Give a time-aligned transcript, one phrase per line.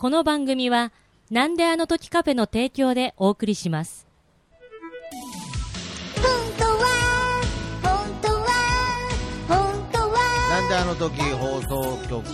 [0.00, 0.92] この番組は、
[1.30, 4.06] なんであの時カフェの提供でお送りします。
[6.16, 6.24] 本
[6.56, 6.70] 当は
[7.82, 7.92] 本
[8.22, 8.46] 当は
[9.46, 10.16] 本当は
[10.48, 12.24] なんであの時放送局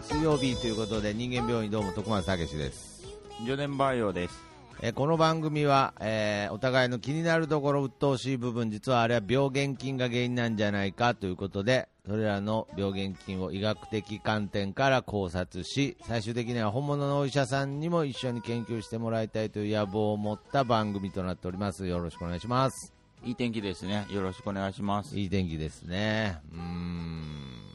[0.00, 3.06] 水曜日ということで人間病院どうも徳松武史です、
[3.44, 4.49] ジョネンバイオです。
[4.82, 24.06] えーこの番組は、えーお互いの気になるところ鬱陶しい部分実はあれは病原菌が原因なんじゃないかということでそれらの病原菌を医学的観点から考察し最終的には本物のお医者さんにも一緒に研究してもらいたいという野望を持った番組となっておりますよろしくお願いしますいい天気ですね。
[24.10, 25.18] よろしくお願いします。
[25.18, 27.22] いい天気ですねうーん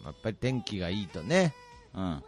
[0.04, 1.54] やっぱり天気がいいとね
[1.94, 2.02] うん。
[2.02, 2.24] あ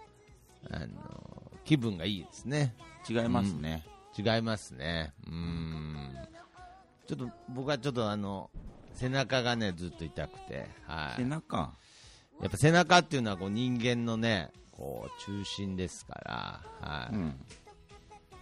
[0.72, 2.76] の気分がいいですね。
[3.10, 3.84] 違いますね。
[4.18, 5.14] 違いますね。
[5.28, 6.18] うーん。
[7.08, 8.50] ちょっと僕はちょっとあの
[8.94, 11.22] 背中がねずっと痛くて、はい。
[11.22, 11.72] 背中？
[12.42, 17.16] やっぱ背中っていうのはこう人間のねこう中心ですから、はい。
[17.16, 17.36] うん。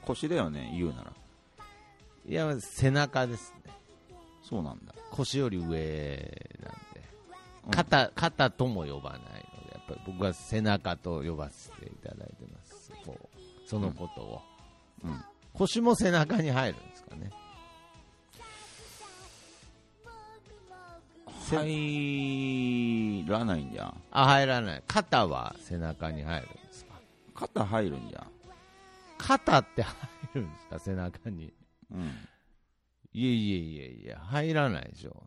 [0.01, 1.13] 腰だよね、言うなら。
[2.27, 3.71] いや背中ですね。
[4.43, 4.93] そうなんだ。
[5.11, 5.77] 腰より上なんで、
[7.65, 12.91] うん肩肩とも呼ばないので、やっぱり僕は背中と呼ばせていただいてます。
[13.05, 14.41] こうそのことを。
[15.03, 15.23] うん。
[15.57, 17.31] 腰も背中に入るんですかね。
[21.41, 24.01] せ入らないんじゃん。
[24.11, 24.83] あ、入らない。
[24.87, 26.93] 肩は背中に入るんですか？
[27.35, 28.27] 肩入るんじゃん。
[29.17, 29.95] 肩って入
[30.35, 30.79] るんですか？
[30.79, 31.53] 背中に。
[31.91, 32.11] うん。
[33.13, 35.23] いえいえいえいえ、入らないでしょ。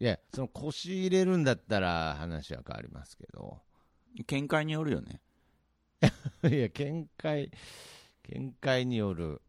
[0.00, 3.58] いや、その腰入れるんだったら話は変わりますけど。
[4.26, 5.20] 見解によるよね。
[6.50, 7.50] いや、見解、
[8.32, 9.40] 見解による。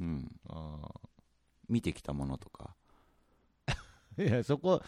[0.00, 0.28] うん。
[0.48, 0.88] あ
[1.68, 2.74] 見てきたものとか。
[4.16, 4.82] ー いや、そこ、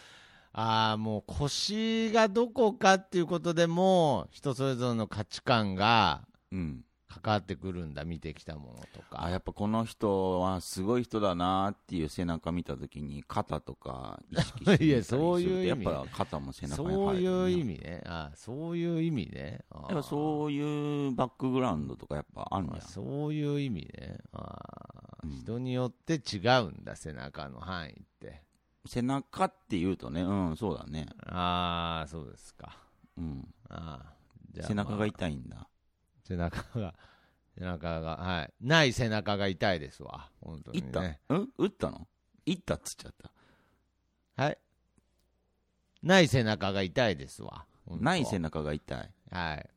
[0.51, 6.85] ああ、もう腰がどこかっていうことでも、人それぞれの価値観がうん。
[7.21, 9.23] 関わってくるんだ、見てきたものとか。
[9.23, 18.01] あ、やっぱこの人はすごい人だなっていう背中見たときに肩とか意識して いやそういう意味やっぱ肩も背中に入る、そういう意味味ね。
[18.05, 19.65] あそういう意味ね。
[19.71, 22.81] あやっぱそういうバックグラウンドとかやっぱあるんじあゃん。
[22.87, 24.19] そういう意味ね。
[24.33, 28.43] あうん人によって違うんだ、背中の範囲って。
[28.85, 31.07] 背中って言うとね、うん、そうだね。
[31.25, 32.77] ああ、そうですか。
[33.17, 33.53] うん。
[33.69, 34.01] あ
[34.59, 35.09] あ背中がい。
[35.09, 35.67] 痛いんだ。
[36.23, 36.95] 背中が、
[37.57, 38.53] 背中が、はい。
[38.61, 40.29] ない背中が痛いですわ。
[40.41, 41.19] 本当に、いった、ね。
[41.29, 41.49] うん？
[41.57, 42.07] 打ったの？
[42.45, 43.13] いったっつっちゃっ
[44.35, 44.43] た？
[44.43, 44.57] はい。
[46.01, 47.65] ない背中が痛いですわ。
[47.87, 49.11] ない背中が痛い。
[49.31, 49.69] はい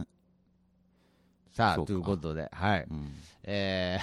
[0.00, 0.08] ん。
[1.52, 2.86] さあ、ということで、はい。
[2.90, 3.14] うん。
[3.44, 3.98] え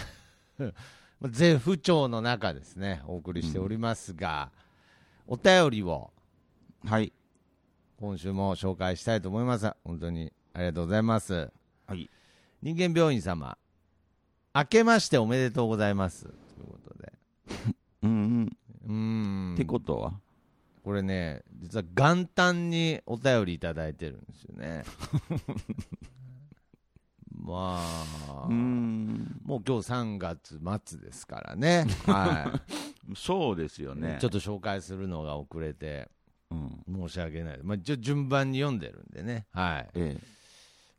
[0.60, 0.74] ー
[1.30, 4.52] 絶不調の中ですね、お送りしておりますが、
[5.26, 6.12] お便りを
[6.86, 7.14] はい。
[8.04, 9.72] 今週も紹介したいと思います。
[9.86, 11.50] 本当にありがとうございます。
[11.88, 12.10] はい。
[12.62, 13.58] 人間病院様、
[14.54, 16.26] 明けましておめでとうございます。
[16.26, 16.34] とい
[16.64, 17.14] うことで。
[18.04, 18.58] うんうん。
[18.88, 19.54] うーん。
[19.54, 20.20] ってことは？
[20.84, 24.84] これね、実は元旦にお便りいただいてるんですよね。
[27.32, 29.40] まあ、うーん。
[29.46, 30.60] もう今日3月
[30.90, 31.86] 末ですからね。
[32.06, 32.62] は
[33.10, 33.16] い。
[33.16, 34.18] そうですよね。
[34.20, 36.23] ちょっと紹介するのが遅れてうん。
[36.88, 37.60] 申し訳ない。
[37.64, 39.48] まあ、一応順番に読んでるんでね。
[39.52, 39.90] はい。
[39.96, 40.20] え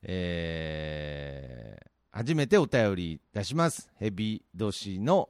[0.02, 3.90] えー初めてお便りいたします。
[3.98, 5.28] ヘビ年の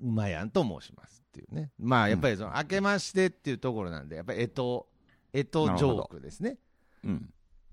[0.00, 1.72] うまやんと申しますっていうね。
[1.76, 4.86] まあ、やっぱりその、明けましてっていうところなんで、やっぱりえと、
[5.32, 6.56] えとジョークですね。
[7.04, 7.08] え。
[7.08, 7.30] うん。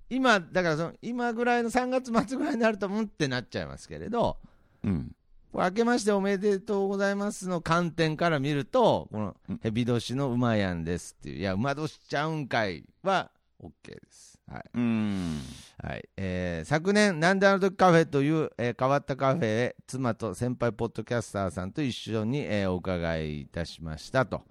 [0.09, 4.40] 今、だからその、今ぐらいの3月末ぐらいになると、うんってなっちゃいますけれど、
[4.84, 5.16] うん。
[5.57, 14.40] これ明けましておめでとうございますの観点から見ると、このうんヘビ年のうまやんですっていう、いや、馬年ちゃうんかいは OK です。
[14.47, 14.63] はい。
[14.75, 15.40] うーん。
[15.81, 16.07] はい。
[16.16, 24.44] えー昨年、なんであの時カフェという、えー変わったカフェへ、妻と先輩ポッドキャスターさんと一緒に、えーお伺いいたしましたと。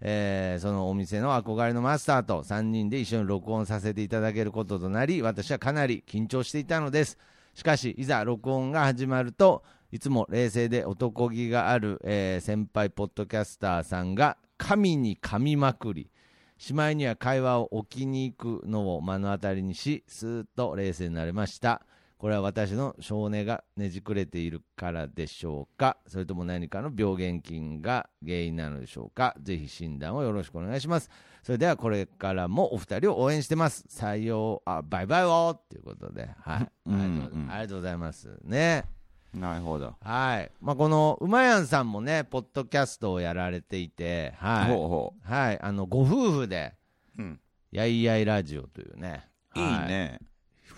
[0.00, 7.18] えーそのお店の憧れのマスターと3人で一緒に録音させていただけることとなり、私はかなり緊張していたのです。
[7.54, 9.62] しかし、いざ録音が始まると、
[9.94, 16.10] いつも冷静で男気がある、えー先輩ポッドキャスターさんが神に噛みまくり、
[16.58, 21.80] しまいには会話を置きに行くのを目の当たりにし、スーッと冷静になれました。
[22.18, 31.08] これは私の性根がねじくれているからでしょうかそれとも何かの病原菌が原因なのでしょうかぜひ診断をよろしくお願いします。
[31.44, 33.84] それではこれからもお二人を応援してます。
[33.88, 36.68] 採用、あ、バイバイをということで、はい。
[36.86, 38.40] うんありがとううんありがとうございます。
[38.42, 39.03] ね。
[39.34, 39.94] なるほど。
[40.00, 40.50] はい。
[40.60, 44.72] まあ、この、うまやんさんもね、ポッドキャストをやられていて、はい。
[44.72, 45.60] ほうほはい。
[45.60, 46.74] あの、ご夫婦で、
[47.18, 47.22] う。
[47.22, 47.40] うん。
[47.74, 49.28] やいやいラジオというね。
[49.56, 50.20] いいはね。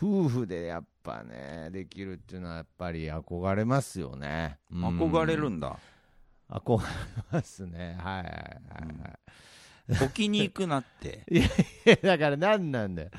[0.03, 4.59] 夫婦でやっぱね、できるっていうのはやっぱり憧れますよね。
[4.73, 5.79] うん憧れるんだ。
[6.50, 6.87] 憧れ
[7.31, 7.97] ますね。
[7.99, 10.05] はいはいはいはい。
[10.05, 11.25] 置きに行くなって。
[11.31, 11.41] い
[11.85, 13.11] や、だから何なんだよ。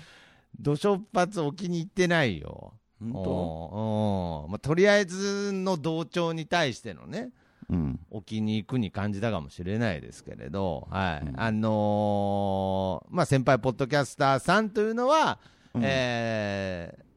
[0.60, 2.74] 土初発置きに行ってないよ。
[3.00, 7.32] まあ、とりあえずの同調に対してのね、
[7.70, 8.00] うん。
[8.10, 11.28] 置きに行くに感じたかもしれないですけれど、はい。
[11.28, 11.40] うん。
[11.40, 15.40] あのーまあ、先輩ポッドキャスターさんというのは、
[15.74, 15.82] うん。
[15.84, 17.08] えー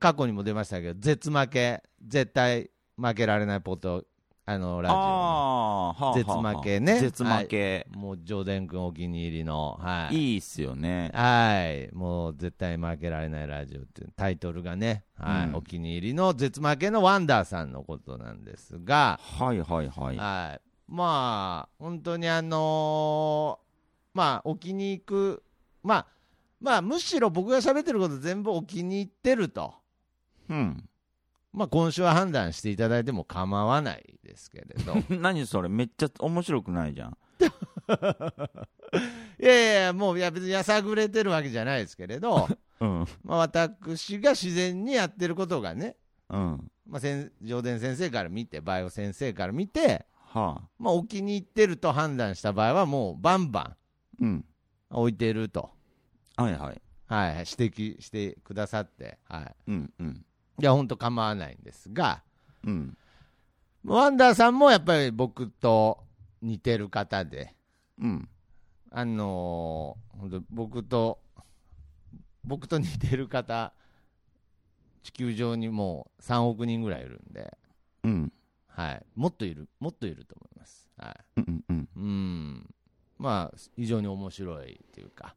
[0.00, 4.04] 過去にも出ましたけど、絶負け、絶対負けられないポッド、
[4.50, 5.94] あの、ラジオの。
[5.98, 7.86] あ絶負けね絶負け。
[7.90, 10.32] もう、ジョーデン君お気に入りの、はい。
[10.32, 11.10] い、いっすよね。
[11.12, 11.94] はい。
[11.94, 15.48] もう、絶対負けられないラジオっていうタイトルがね、はい。
[15.48, 20.16] うんお気に入りの絶負けのワンダーさんのことなんですが、はいはいはい。
[20.16, 20.60] はい。
[20.88, 23.68] まあ、本当にあのー
[24.14, 25.42] まあ、置きに行く、
[25.82, 26.06] まあ、
[26.58, 29.74] まあ、むしろ僕が喋ってること全部置きに行ってると。
[30.48, 30.87] うん。
[31.58, 34.94] まあ、今週は判断していただいても構わないですけれど。
[35.18, 37.18] 何それめっちゃ面白くないじゃん。
[39.42, 42.46] いやいやもう、いや、別にやさぐれてるわけじゃないですけれど、
[42.78, 43.04] うん。
[43.24, 45.96] まあ、私が自然にやってることがね、
[46.28, 46.70] うん。
[46.86, 50.68] まあ、先上田先生から見て、バイオ先生から見て、はあ。
[50.78, 53.76] まあ、置きに行ってると判断した場合は、もうバンバ
[54.20, 54.44] ンうん。
[54.90, 55.72] 置いてると、
[56.36, 56.80] はいはい。
[57.06, 60.24] はい、指摘してくださって、はい、うんうん。
[60.60, 62.22] いや、本当構わないんですが、
[62.64, 62.96] うん。
[63.84, 66.04] ワンダーさんもやっぱり僕と
[66.42, 67.54] 似てる方で、
[68.00, 68.28] うん。
[68.90, 71.20] あのー本当僕と、
[72.42, 73.72] 僕と似てる方、
[75.04, 77.56] 地球上にもう3億人ぐらいいるんで、
[78.02, 78.32] うん。
[78.66, 80.90] はい、もっといる、もっといると思います。
[80.96, 81.76] はうんうん。
[81.78, 82.74] い、うん、
[83.16, 85.36] まあ、非常に面白いっていうか、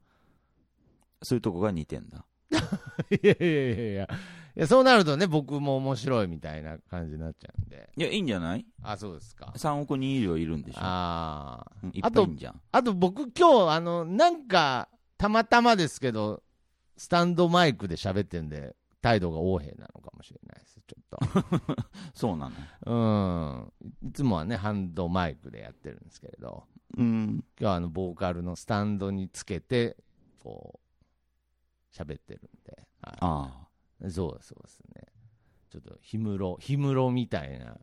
[1.22, 2.24] そういうとこが似てんだ。
[3.10, 8.66] いやいやいやいや、いやそうなるとね、僕も面白いみたいな感じになっちゃうんで、いや、いいんじゃない？
[8.82, 9.52] あ、そうですか。
[9.56, 10.80] ?3 億人以上いるんでしょ。
[10.82, 12.60] ああうんいっあとぱいいんじゃん。
[12.72, 14.88] あと僕、今日あのなんか、
[15.18, 16.42] たまたまですけど、
[16.96, 21.76] スタンドマイクで喋ってんで、態度が横柄なのかもしれないです、ちょっ
[22.14, 22.54] そうなの？
[22.84, 23.72] と。
[24.02, 26.64] うん、いつもはね、ハンドマイクでやってるんですけれど、
[26.96, 27.44] うん。
[27.58, 29.96] 今日はあのボーカルのスタンドにつけて、
[30.38, 30.78] こう、
[31.92, 33.68] 喋ってるんで、はいあ
[34.10, 35.06] そうそうですね。
[35.70, 37.78] ちょっと氷室、氷室みたいな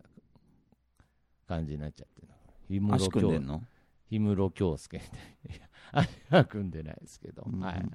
[1.48, 2.28] 感じになっちゃってる。
[2.68, 3.64] 氷室京組んでんの？
[4.10, 5.02] 氷室京介
[5.44, 5.68] みたいな。
[5.92, 7.86] 足は組んでないですけど、うんはいはい。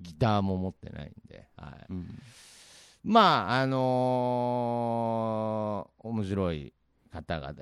[0.00, 1.86] ギターも持ってないんで、はい。
[1.90, 2.08] うん。
[3.02, 6.74] まあ、あのー面白い
[7.10, 7.52] 方々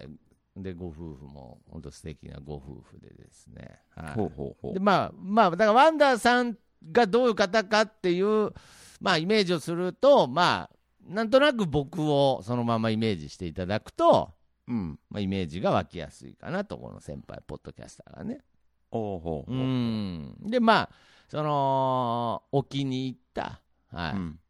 [0.57, 3.83] で、ご夫婦も本当素敵なご夫婦でですね。
[3.91, 6.57] はい、ほうほうほでまあ、まあ、だからワンダーさん
[6.93, 8.53] がどういう方かっていう、
[9.01, 10.79] まあ、イメージをすると、まあ、
[11.09, 14.31] なんとなく僕をそのままイメージしていただくと、
[14.67, 14.73] う。
[14.73, 15.01] うん。
[15.09, 18.41] まあ、イメージが湧きやすいかなと、この先輩、ポッドキャスターがね。
[18.91, 19.65] おうほううほう。
[19.67, 20.37] ん。
[20.43, 20.91] で、まあ、
[21.29, 23.61] その、置きに行った、
[23.91, 24.41] はい、うん。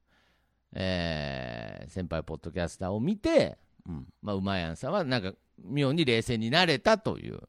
[0.75, 3.59] えー先輩、ポッドキャスターを見て、
[3.89, 4.07] うん。
[4.21, 5.33] まあ、うまやんさんは、なんか、
[5.65, 7.41] 妙に冷静になれたという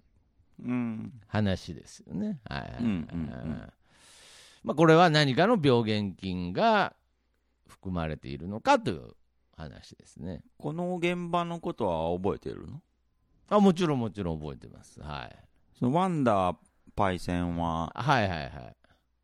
[0.64, 1.14] うん。
[1.28, 2.40] 話ですよね。
[2.46, 2.96] はいはいはいうんうんう
[3.54, 3.74] ん
[4.63, 6.94] まあ、これは何かの病原菌が
[7.67, 9.11] 含まれているのかという
[9.56, 10.42] 話ですね。
[10.57, 12.81] この現場のことは覚えてるの？
[13.49, 15.01] あもちろんもちろん覚えてます。
[15.01, 15.35] はい。
[15.78, 16.56] そのワンダー
[16.95, 18.75] パイセンは、はいはいはい。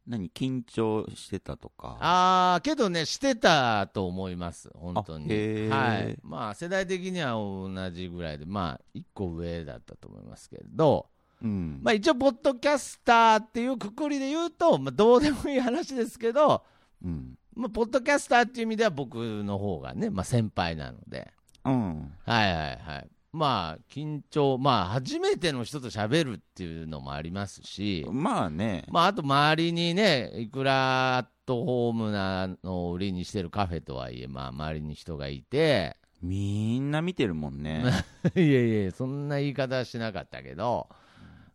[0.08, 1.98] 何、緊張してたとか？
[2.00, 5.28] あー、けどね、してたと思います、本当に。
[5.70, 6.18] はい。
[6.22, 11.08] まあ、世代的には同じぐらいで、まあ、一個上だったと思いますけれど、
[11.46, 11.80] うん。
[11.84, 16.64] まあ、一応、ポッドキャスターっていうくくりで言うと、まあ、どうでもいい話ですけど、
[17.04, 17.38] うん。
[17.54, 21.32] まあ、ポッドキャスターっていう意味では僕の方がね、まあ、先輩なので、
[21.64, 22.12] うん。
[22.26, 23.10] はいはいはい。
[23.32, 28.86] まあ、緊張、まあ、初めての人と喋るっていうのもありますし、まあね。
[28.88, 37.84] まあ、あと周りにね、いくらアットホームなのを売りにしてるカフェとはいえ、まあ、周りに人がいて、みんな見てるもんね。
[38.36, 40.88] いやいや、そんな言い方はしなかったけど、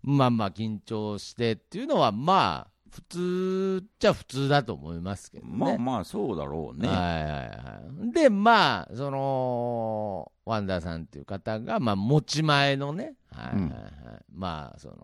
[0.02, 5.52] まあまあ、緊張してっていうのは、まあ、普通っちゃ普通だと思いますけどね。
[5.54, 6.88] まあまあ、そうだろうね。
[6.88, 8.12] はいはいはい。
[8.12, 13.72] で、まあ、その、ワンダーさんっていう方が、まあ、持ち前のね、はいはいはい。
[14.32, 14.96] まあ、その、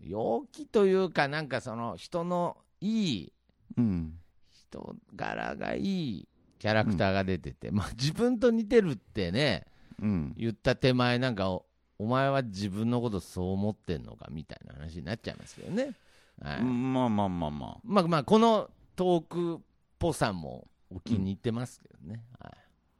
[0.00, 3.32] 陽気というか、なんかその、人のいい、
[3.76, 4.14] うん。
[4.50, 6.28] 人柄がいい
[6.58, 9.66] キャラクターが出てて、まあ、自分と似てるってね、
[10.00, 10.34] うん。
[10.36, 11.60] 言った手前、なんか
[12.02, 15.94] お、お前は自分のことそう思ってんのかみたいな話になっちゃいますけどね。
[16.42, 16.62] はい。
[16.62, 17.80] まあまあまあまあ。
[17.84, 19.60] まあまあ、このトークっ
[19.98, 22.24] ぽさもお気に入ってますけどね。
[22.40, 22.52] はい。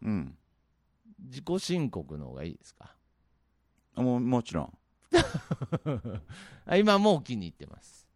[0.06, 0.36] うん。
[1.24, 2.94] 自己申告の方がいいですか？
[3.96, 4.78] ももちろん。
[6.66, 8.08] あ今もうお気に入ってます。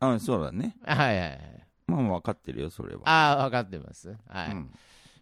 [0.00, 0.76] あそうだね。
[0.84, 1.66] はいはいはい。
[1.86, 3.02] まあ分かってるよ、それは。
[3.08, 4.16] ああ、分かってます。
[4.26, 4.52] はい。
[4.52, 4.72] うん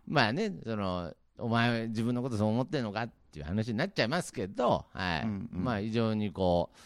[0.09, 5.23] まあね、その、お前、自分のことそう思ってんのかっていう話になっちゃいますけど、はい。
[5.25, 6.77] うんうんまあ、非常にこう、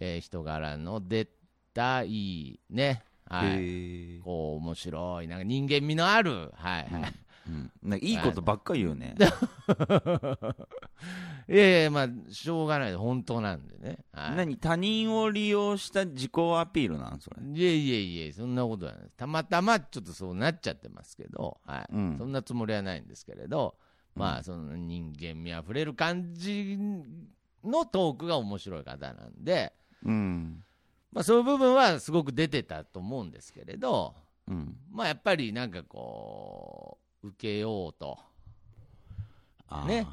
[0.00, 1.28] えー人柄の出
[1.72, 4.18] た、いいね、はい。
[4.24, 7.14] こう、面白い、なんか人間味のある、はい、はい。
[7.46, 7.50] う
[7.96, 9.14] ん、いいことばっかり言うね。
[11.46, 13.98] いやいや、まあ、しょうがない、本当なんでね。
[14.12, 14.36] はい。
[14.36, 17.42] 何他人を利用した自己アピールなんそれ？
[17.60, 19.08] いえいえいえ、そんなことはない。
[19.16, 21.86] たまたまちょっとそうなっちゃってますけど、はい。
[21.92, 23.76] うんそんなつもりはないんですけれど、
[24.14, 26.78] まあ、その人間味あふれる感じ
[27.64, 29.72] のトークが面白い方なんで、
[30.04, 30.62] うん。
[31.12, 34.14] まあ、そういう部分はすごく出てたと思うんですけれど、
[34.48, 34.76] うん。
[34.90, 38.18] まあ、やっぱりなんかこう、受けようと
[39.86, 40.06] ね。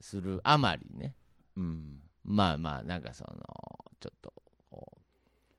[0.00, 1.14] するあまりね、
[1.56, 2.00] うん。
[2.24, 4.32] まあまあ、なんかその、ちょっと、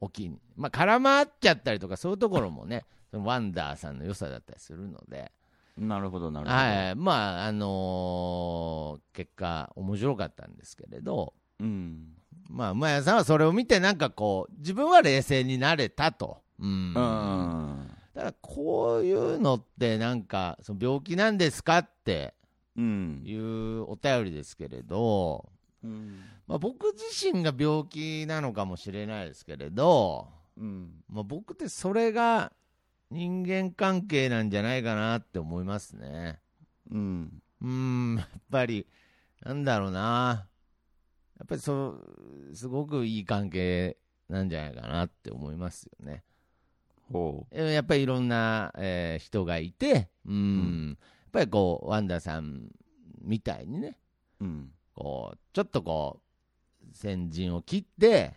[0.02, 5.32] お気に、まあ、絡まっちゃったりとか、そういうところもね、そのワンダーさんの良さだったりするので、
[5.78, 6.56] なるほど、なるほど。
[6.58, 12.14] はい、まあ、あのー結果、面白かったんですけれど、うん。
[12.50, 16.42] まあ、馬屋さんはそれを見て、なんかこう、自分は冷静になれたと。
[16.60, 16.68] うん。
[16.68, 16.94] うん。
[16.94, 22.34] だから、こういうのって、なんか、その病気なんですかって
[22.76, 23.22] うん。
[23.26, 25.50] いうお便りですけれど、
[25.84, 26.20] うん。
[26.48, 30.28] まあ、僕自身が病気なのかもしれないですけれど、
[30.58, 31.04] うん。
[31.10, 32.52] まあ、僕ってそれが
[33.14, 36.40] 人間関係なんじゃないかなって思いますね。
[36.90, 37.44] うん。
[37.62, 38.88] うーん、やっぱり、
[39.44, 40.48] なんだろうな。
[41.38, 42.00] やっぱりそ
[42.52, 43.98] う、すごくいい関係
[44.30, 46.24] なんじゃないかなって思いますよね。
[47.12, 52.70] ほえやっぱりいろんな、えー人がいて、うん、やっぱりこう、ワンダさん
[53.22, 54.00] みたいにね、
[54.42, 54.46] う。
[54.46, 54.72] うん。
[54.96, 56.20] こう、ちょっとこ
[56.84, 58.34] う、先陣を切って、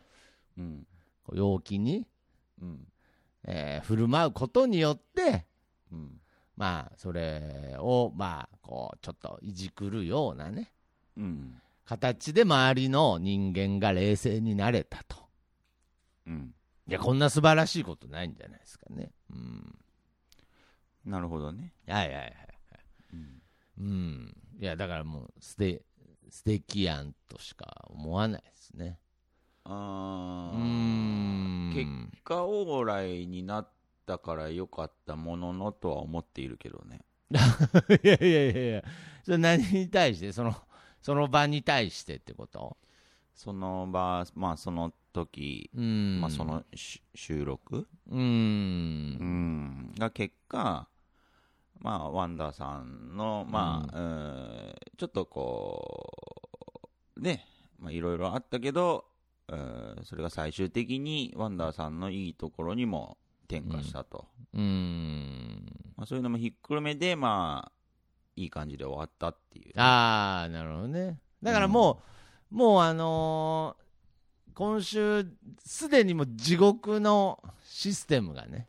[0.58, 0.86] うん。
[1.24, 2.06] こう陽気に、
[2.60, 2.86] うん。
[3.46, 5.46] えー振る舞うことによって、
[5.90, 6.20] うん。
[6.56, 10.72] まあ、それを、まあ、こう、ちょっといじくるようなね、
[11.16, 11.60] うん。
[11.84, 15.16] 形で周りの人間が冷静になれたと。
[16.26, 16.54] うん。
[16.88, 19.12] いや、こんな素晴らしいことないんじゃないですかね。
[19.30, 19.78] うん。
[21.04, 21.74] なるほどね。
[21.86, 22.34] はいはいはい。
[23.12, 23.42] うん。
[23.78, 24.36] うん。
[24.58, 25.84] いや、だからもう、すて、
[26.30, 28.98] 素敵やんとしか思わないですね。
[29.74, 31.72] うん。
[31.74, 33.68] 結果オーライになっ
[34.06, 37.00] たから良かったもののとは思っているけどね。
[37.30, 38.84] いやいやいやいや、
[39.24, 40.54] それ何に対して、その、
[41.02, 42.76] その場に対してってこと？
[43.34, 46.20] その場、まあその時、うん。
[46.20, 48.16] まあそ、のし収録、う。
[48.16, 50.88] うんん、が結果、
[51.80, 56.12] まあワンダーさんの、まあ、うんちょっとこ
[57.16, 57.46] う、ね、
[57.78, 59.04] まあいろいろあったけど、
[59.48, 63.16] うんそれが最終的にワンダーさんのいいところにも
[63.48, 64.26] 転化したと。
[64.54, 65.66] うん。
[65.96, 67.72] まあ、そういうのもひっくるめで、まあ、
[68.34, 69.80] いい感じで終わったっていう。
[69.80, 71.18] ああ、なるほどね。
[71.42, 72.02] だからも
[72.50, 73.86] う、もうあのー
[74.56, 75.26] 今週、
[75.66, 78.66] すでにもう地獄のシステムがね、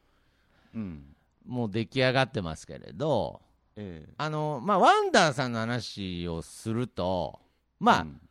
[0.76, 1.16] うん。
[1.46, 3.40] もう出来上がってますけれど、
[3.78, 7.40] ええあのまあ、ワンダーさんの話をすると、
[7.80, 8.22] まあ、うん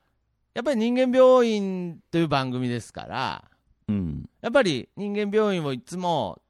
[0.57, 3.45] やっぱり人間病院という番組ですから、
[3.89, 4.27] うん。
[4.41, 6.41] やっぱり人間病院をいつも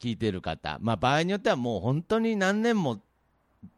[0.00, 3.00] 聞いてる方、まあ、場合によってはもう本当に何年も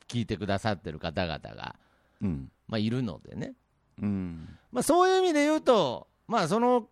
[0.06, 1.76] 聞いてくださってる方々が、
[2.20, 2.50] うん。
[2.66, 3.54] まあ、いるのでね、
[4.02, 4.58] うん。
[4.70, 6.86] まあ、そういう意味で言うと、まあ、その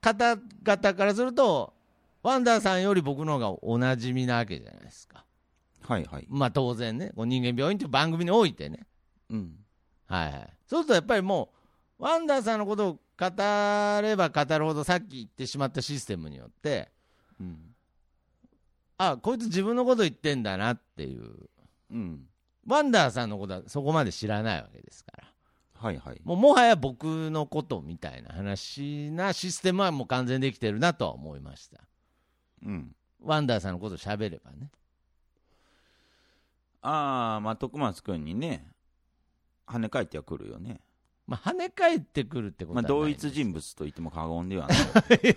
[0.00, 1.74] 方々からすると、
[2.22, 5.26] ワンダーさんより僕の方がおなじみなわけじゃないですか。
[5.82, 6.26] はいはい。
[6.30, 8.86] まあ、当然ね、こう人間病院という番組においてね。
[9.28, 9.56] うん。
[10.06, 10.48] はいはい。
[10.66, 11.59] そうするとやっぱりもう、
[12.00, 13.26] ワンダーさんのことを語
[14.02, 16.90] れば語るほど、さっき言ってしまったシステムによって、
[17.38, 17.58] うん。
[18.96, 21.50] あ、こいつ自分のこと言ってんだなっていう、
[21.90, 22.26] うん。
[22.66, 25.24] ワンダーさんのことはそこまで知らないわけですから。
[25.74, 26.20] はいはい。
[26.24, 31.80] もうもはや僕のことみたいな話なシステムはもう完全にできてるなとは思いました。
[32.64, 32.94] うん。
[33.22, 34.70] ワンダーさんのことを喋ればね。
[36.82, 38.66] ああ、まあ、徳松くんにね、
[39.66, 40.80] 跳ね返ってはくるよね。
[41.30, 44.78] まあ、跳ね返ってくるってことまあ、はない同一人物と言っても過言ではない。
[44.78, 44.82] い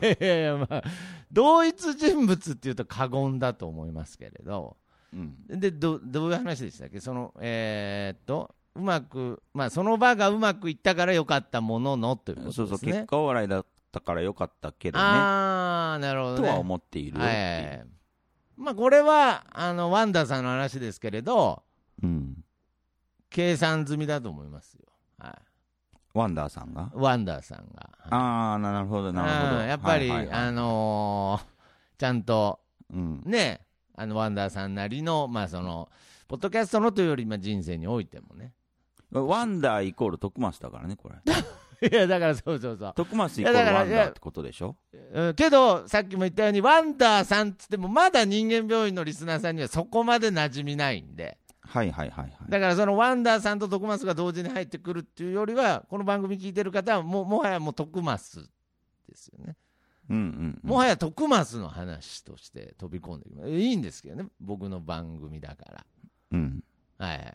[0.01, 0.83] やいやいや、まあ、
[1.31, 4.75] 同一人物っていうと過言だと思いますけれど、
[5.13, 5.35] うん。
[5.47, 6.99] で、どどういう話でしたっけ？
[6.99, 12.67] その、えーっと、うまく、まあ、その場がうまくいったから良かったもののということですね。
[12.69, 15.03] そうそう、結果お笑いだったからよかったけどね。
[15.05, 16.47] ああ、なるほど、ね。
[16.47, 17.85] とは思っているはい
[18.57, 21.61] まあ、これはあのワンダーさんの話ですけれど、
[22.01, 22.43] うん。
[23.29, 24.85] 計算済みだと思いますよ、
[25.17, 25.33] はい、
[26.13, 26.91] ワンダーさんが？
[26.93, 27.89] ワンダーさんが。
[28.09, 29.61] ああ、なるほど、なるほど。
[29.61, 31.53] うんやっぱり、はいはいはいあのー
[31.97, 32.59] ちゃんと
[32.93, 33.21] うん。
[33.25, 33.61] ね、
[33.95, 35.89] あのワンダーさんなりの、まあ、その
[36.27, 38.53] ポッドキャストのというより、まあ、人生においてもね。
[39.11, 41.15] ワンダーイコール徳松だからね、これ。
[41.89, 42.93] いや、だからそうそうそう。
[42.95, 44.75] 徳松イコールいやだからワンダーってことでしょ？
[45.13, 52.51] うんけど、さっきも言ったように、ワンダーさんっつっても、まだ人間病院のリスナーさんにはそこまで馴染みないんで、はいはいはいはい。
[52.51, 58.41] だからそのワンダーさんと徳マスが同時に入ってくるっていうよりは、この番組聞いてる方はもう、もはやもう徳マス
[59.07, 59.55] ですよね。
[60.09, 60.69] うんうんうん。
[60.69, 63.49] もはや徳マスの話として飛び込んできます。
[63.49, 65.85] いいんですけどね、僕の番組だから。
[66.31, 66.63] うん。
[66.97, 67.33] はいはいはい。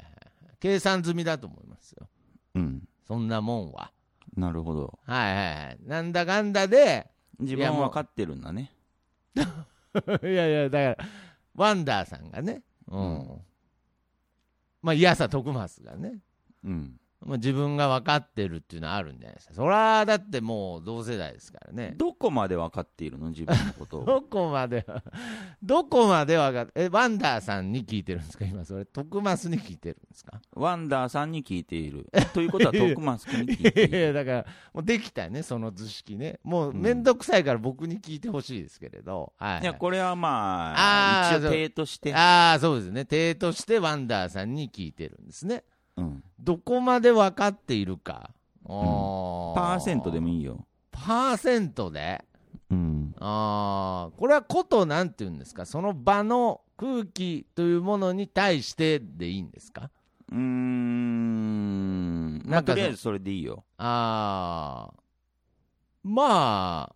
[0.60, 2.08] 計算済みだと思いますよ。
[2.54, 2.82] うん。
[3.06, 3.90] そんなもんは。
[4.36, 4.98] なるほど。
[5.04, 5.78] はいはいはい。
[5.84, 8.72] なんだかんだで、自分は分かってるんだね。
[10.22, 11.08] いやいや、だから、
[11.54, 13.40] ワンダーさんがね、うん。
[14.82, 16.20] まあ、いやさ、徳松がね、
[16.64, 17.00] うん。
[17.20, 19.54] まあ、自分が分かってるっていうのはあるんじゃないですか。
[19.54, 21.94] そら、だってもう同世代ですからね。
[21.96, 23.30] どこまで分かっているの？
[23.30, 24.04] 自分のことを。
[24.06, 24.86] どこまで、
[25.60, 28.44] どこまで分かって、え、ワンダーさんに聞いてるんですか？
[28.44, 30.40] 今、それ、徳松に聞いてるんですか？
[30.54, 32.06] ワンダーさんに聞いている。
[32.34, 34.14] ということは、徳松君に聞いていいやいや、る。
[34.14, 36.38] だから、もうできたよね、その図式ね。
[36.44, 39.62] もう、うんめんどくさいから僕に聞いてほしいですけれど、はい。
[39.62, 42.14] いや、これはまあ、あー一応定として。
[42.14, 43.04] ああ、そうですね。
[43.04, 45.64] 体としてワンダーさんに聞いてるんですね。
[45.98, 46.24] うん。
[46.38, 48.30] どこまで分かっているか。
[48.64, 50.44] パーセントでもいい。
[50.44, 50.66] よ。
[50.90, 52.24] パーセントで？
[52.70, 53.14] うん。
[53.18, 59.90] ああ、これはことなんていうんですか、その場の空気というものに対してでいいんですか？
[60.30, 62.42] うーん。
[62.44, 63.64] まあ、なんかとりあえずそれでいいよ。
[63.78, 64.94] ああ、
[66.04, 66.94] まあ、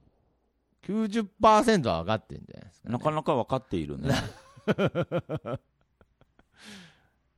[0.87, 2.93] 90%は分かってるんじゃないですか、ね。
[2.93, 4.15] なかなか分かっているね。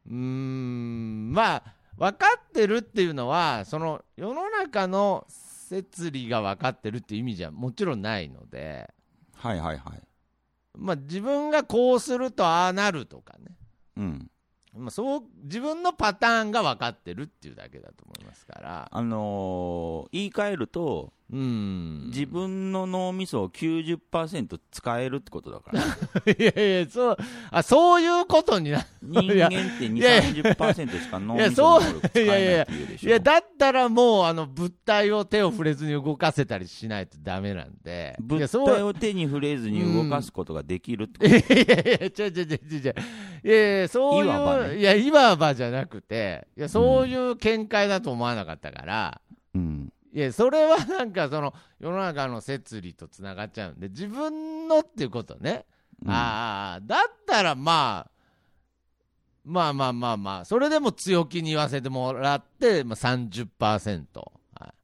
[0.06, 1.62] うーん、まあ、
[1.96, 8.92] 分かってるっていうのは、その世の中の摂理が分かってるっていう意味じゃもちろんないので、
[9.36, 10.02] はいはいはい。
[10.76, 13.56] まあ、自分がこうするとああなるとかね、
[13.96, 14.30] うん。
[14.76, 25.80] まあ、そう自分のパターンが分かってるっていうだけだと思いますから、あのー言い換えると、うーん、自分の脳みそを90%使えるってことだから。
[26.32, 27.16] いやいやそう
[27.50, 33.08] あ、そういうことにな人間って2、いや30%しか脳いやみその能力使えないっていうでしょ。
[33.08, 38.16] いや、だったらもう、あの、物体を手を触れずに動かせたりしないとダメなんで。
[38.20, 42.92] い物体を手に触れずに動かすことができるってこといやいやいや、ちょちょちょちょちょ。
[43.44, 49.20] いやいや、そういう、いわばねいや、いわばじゃなくて、いや、そういう見解だと思わなかったから、
[49.54, 49.92] うん。
[50.14, 55.66] いや、それはなんか、その、世の中の摂理とつながっちゃうんで、自分のっていうことね。
[56.04, 58.10] うんああ、だったらまあ、
[59.44, 64.06] まあまあまあまあ、それでも強気に言わせてもらって、まあ、30%。
[64.14, 64.74] はい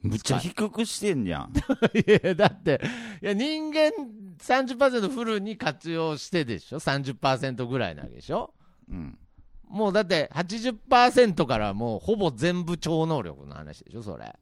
[0.00, 1.52] むっちゃ低くしてんじゃん。
[1.92, 2.80] いや、だって、
[3.20, 3.90] いや、人間
[4.38, 8.54] 30%フルに活用してでしょ ?30% ぐらいなわけでしょ？
[8.88, 9.18] うん。
[9.68, 14.34] もうだって80%からもうほぼ全部超能力の話でしょそれ。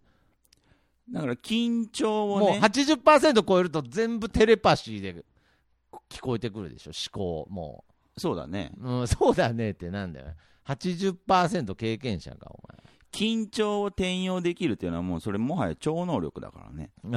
[1.12, 5.24] だから緊張をもうね、80%超えると全部テレパシーで
[6.08, 7.46] 聞こえてくるでしょ思考。
[7.50, 7.84] も
[8.16, 8.72] そうだね。
[8.80, 8.88] う。
[8.88, 10.26] うん、そうだねってなんだよ。
[10.66, 12.66] 80%経験者か、お
[13.16, 16.90] 緊張を転用できるっていうのはもうそれもはや超能力だからね。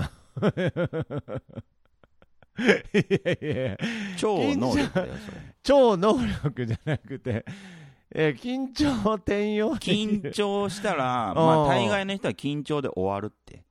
[2.60, 2.64] い
[3.26, 3.78] やいや
[4.18, 5.56] 超能力だよ、それ。
[5.62, 7.44] 超能力じゃなくて、
[8.14, 13.64] え緊張転用緊張したら、 うんまあ大概の人は緊張で終わるって。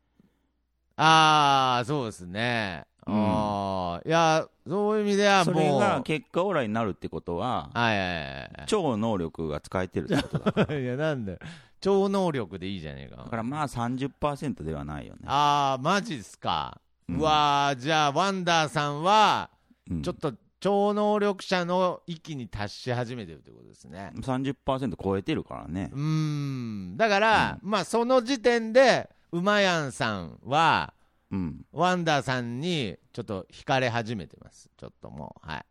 [0.97, 2.85] ああ、そうですね。
[3.07, 5.55] うんああ、いや、そういう意味ではもう。
[5.55, 10.67] それが結果オーライになるってことは、はいはいはい超能力が使えてるってことだから。
[10.67, 10.83] はい。
[10.83, 11.39] いや、なんだよ。
[11.81, 13.23] 超能力でいいじゃねえか。
[13.23, 15.21] だからまあ30%ではないよね。
[15.27, 16.81] ああ、マジっすか。
[17.09, 19.51] ううんわー、じゃあ、ワンダーさんは、
[19.91, 24.13] うんちょっと超能力者の域に達し始めてるってことですね。
[24.23, 25.97] 30%超えてるからねう。
[25.97, 26.97] ーん。
[26.97, 30.95] だから、まあ、その時点で、うまやんさんは、
[31.31, 31.61] うん。
[31.73, 34.71] ワンダーさんにちょっと惹かれ始めてます。
[34.77, 35.65] ちょっともう、はい。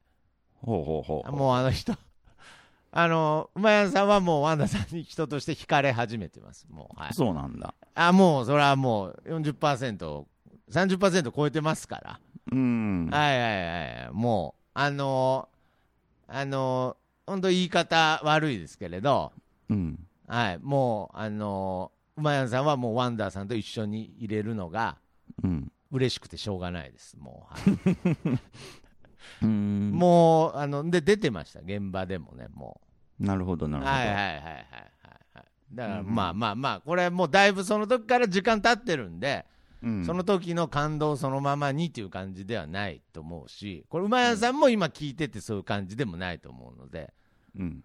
[0.61, 1.31] ほうほうほう。
[1.31, 1.93] もうあの人、
[2.91, 6.67] あの、馬屋さんはもうワンダさんに人として惹かれ始めてます。
[6.69, 7.13] もう、はい。
[7.13, 7.73] そうなんだ。
[7.95, 10.25] あ、もう、それはもう40%、
[10.69, 12.19] 30%超えてますから。
[12.51, 13.09] うん。
[13.11, 14.09] はいはいはい。
[14.13, 15.49] もう、あの
[16.27, 19.31] あの本当言い方悪いですけれど、
[19.69, 19.99] うん。
[20.27, 24.97] はい、もう、あの馬屋さんはもうワンダーさんと一緒に入れるのが
[25.43, 25.71] うん。
[25.91, 27.17] 嬉しくてしょうがないです。
[27.17, 27.59] もう、は
[28.33, 28.39] い。
[29.41, 32.79] うんもう、あの、で、出てました、現場でもね、も
[33.19, 33.81] なるほど、なう。
[33.81, 33.97] るほど。
[33.97, 34.61] はいはいはいはいはい
[35.33, 35.45] はい。
[35.73, 39.43] だから、うんまあまあまあ、これもうだいぶその時から時間経ってるんで、
[39.83, 47.13] うんその時の感動そのままにっていう感じではないと思うし、これ、馬屋さんも今聞いててそういう感じでもないと思うので、
[47.57, 47.83] うん。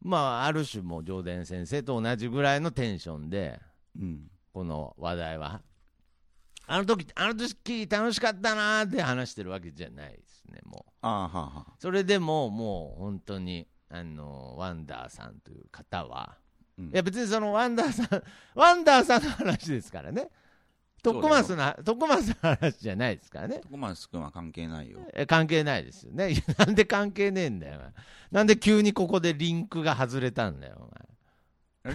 [0.00, 3.60] まあ、ある種もう上田先生と同じぐらいのテンションで、
[3.98, 4.30] うん。
[4.52, 5.62] この話題は。
[6.66, 10.92] あの時、あの時楽しかったなーって話してるわけじゃないですね、もう。
[11.02, 11.74] ああ、はあ、はあ。
[11.78, 16.38] それでも、もう本当に、あの、ワンダーさんという方は、
[16.78, 18.22] うんいや別にそのワンダーさん、
[18.54, 20.30] ワンダーさんの話ですからね。
[21.02, 23.58] トッコマスの、トッコマスの話じゃないですからね。
[23.58, 25.00] トコマス君は関係ないよ。
[25.12, 26.34] え関係ないですよね。
[26.56, 27.92] なんで関係ねえんだよ、お前
[28.30, 30.88] なんで急にここでリンクが外れたんだよ、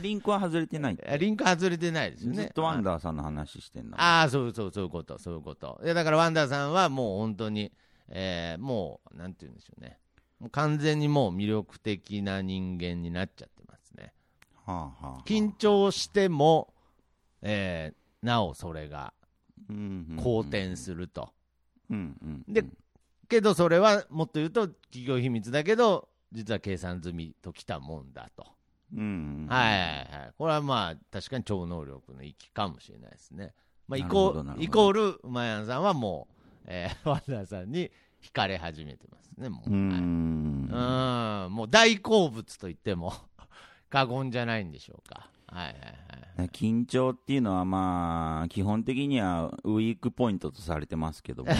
[0.02, 0.98] リンクは外れてない。
[1.20, 2.38] リンク外れてないですよね。
[2.38, 5.80] ずっとワンダーさんの話してんだもんああ、そうそう、そういうこと、そういうこと。
[5.86, 7.72] いや、だからワンダーさんはもう本当に、
[8.10, 9.98] えーもう、なんて言うんでしょうね。
[10.39, 14.13] もう完全にもう魅力的な人間になっちゃってますね。
[14.65, 15.24] はあ、はあ。
[15.26, 16.74] 緊張しても、
[17.41, 19.13] えーなおそれが
[19.69, 21.30] うん好転すると。
[22.47, 22.65] で
[23.27, 28.45] けどそれはもっと言うと企業秘密だけど、実は計算済みときたもんだと。
[28.93, 29.03] うんう
[29.45, 29.47] ん。
[29.49, 29.93] はいはいは
[30.30, 30.32] い。
[30.38, 33.53] これはまあ確かに超能力の域かもしれないですね。
[33.88, 39.69] まあイコイコール、馬やんさんはもう、えー、ワンダーさんに惹かれ始めてますね、もう。
[39.69, 40.69] うはいん。
[40.69, 43.13] うん、もう大好物と言っても
[43.89, 45.30] 過言じゃないんでしょうか。
[45.48, 45.74] はいはい
[46.42, 46.50] はい。
[46.50, 51.52] 緊張っていうのはまあ、基本的にはウィークポイントとされてますけども。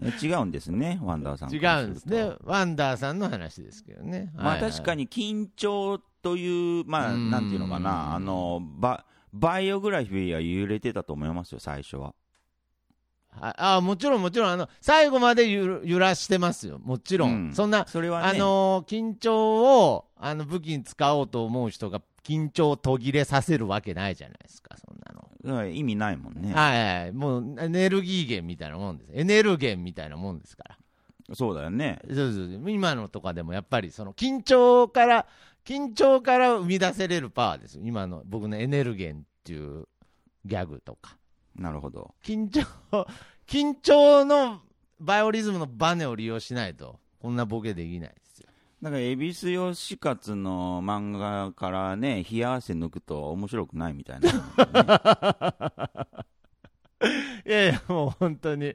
[0.00, 2.36] え違うんですね、ワンダーさん違うんですね。
[2.44, 4.30] ワンダーさんの話ですけどね。
[4.34, 12.14] まあはいはい確かに緊張という、まあ、うんなんていうのかな、あの、バ、バイオグラフィーは揺れてたと思いますよ、最初は。
[13.40, 16.78] ああもちろんもちろんあの最後まで揺らしてますよ。
[16.78, 17.54] もちろん、うん。
[17.54, 26.52] そんな、それはね、あのー緊張をあの武器に使おうと思う人が緊張を途切れさせるわけないじゃないですかそんなの、うん意味ないもんね。
[26.52, 26.78] はい。
[26.78, 29.12] はいはいもうエネルギー源みたいなもんです。
[29.14, 30.76] エネル源みたいなもんですから。
[31.34, 32.00] そうだよね。
[32.08, 35.26] そうそう今のとかでもやっぱりその緊張から
[35.64, 37.74] 緊張から生み出せれるパワーです。
[37.76, 39.86] よ今の僕のエネル源っていう
[40.44, 41.17] ギャグとか
[41.58, 42.14] なるほど。
[42.22, 42.62] 緊張、
[43.46, 44.62] 緊張の
[45.00, 48.48] バイオリズムのバネを利用しないと、こんなボケできないですよ。
[48.82, 54.28] だから、恵比寿義勝の漫画からね、冷や汗抜くと面白くないみたいな、
[57.44, 58.74] いやいや、もう本当に。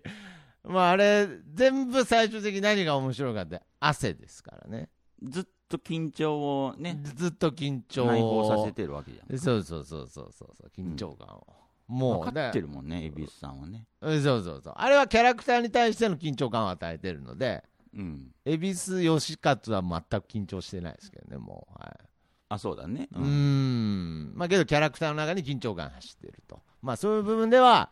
[0.63, 4.89] まああれ、全部最終的に何が面白かって、汗ですからね。
[5.21, 8.43] ずっと緊張をね、ずっと緊張内を。
[8.43, 9.37] 包させてるわけじゃん。
[9.37, 11.62] そうそうそうそうそうそう、緊張感を。
[11.87, 12.67] もう、分かってる。
[12.67, 13.85] るもんね、恵比寿さんはね。
[14.01, 14.73] そうそうそう。
[14.75, 17.63] あれはキャラクターに対しての緊張感を与えてるので、
[17.95, 18.31] うん。
[18.45, 21.73] 恵比寿義勝は全く緊張してないですけどね、もう。
[21.79, 22.05] はい。
[22.49, 23.07] あ、そうだね。
[23.11, 27.89] うーん、まあけどキャラクターの中に緊張感が走っていると、まあそういう部分では、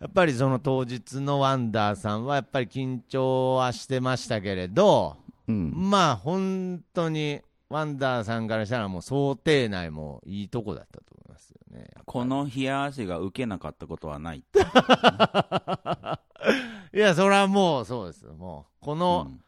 [0.00, 5.16] やっぱりその当日のワンダーさんはやっぱり緊張はしてましたけれど、
[5.48, 5.72] うん。
[5.74, 11.29] まあ本当にワンダーさんからしたらもう想定内もいいとこだったと思いますよ
[11.70, 11.90] ね。
[12.04, 14.44] この冷や汗が受けなかったことはない。
[16.92, 19.40] いや、それはもうそうですよ、もうこの、うん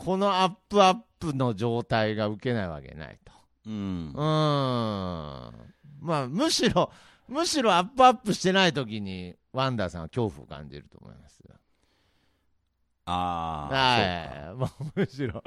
[0.00, 3.32] このアップアップの状態が受けないわけないと。
[3.66, 4.20] うんうーん。
[6.00, 6.90] まあ、むしろ、
[7.28, 11.54] むしろアップアップしてない時に、ワンダーさんは恐怖を感じると思いますよ。
[13.04, 14.56] ああ、はい。
[14.56, 15.44] もうむしろ、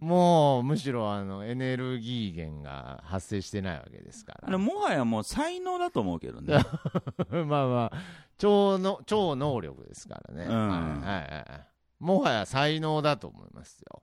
[0.00, 6.54] もう、むしろ、あの、エネルギー源が発生してないわけですかあれもはやもう才能だと思うけどね。
[6.54, 6.62] ら。
[7.44, 7.98] まあまあ、
[8.36, 10.44] 超の、超能力ですからね。
[10.44, 11.66] うんはいはいはい。
[11.98, 14.02] もはや才能だと思いますよ。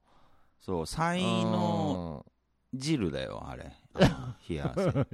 [0.59, 2.25] そう、才能
[2.73, 3.71] 汁だよ、あれ。
[4.49, 5.05] 冷や汗。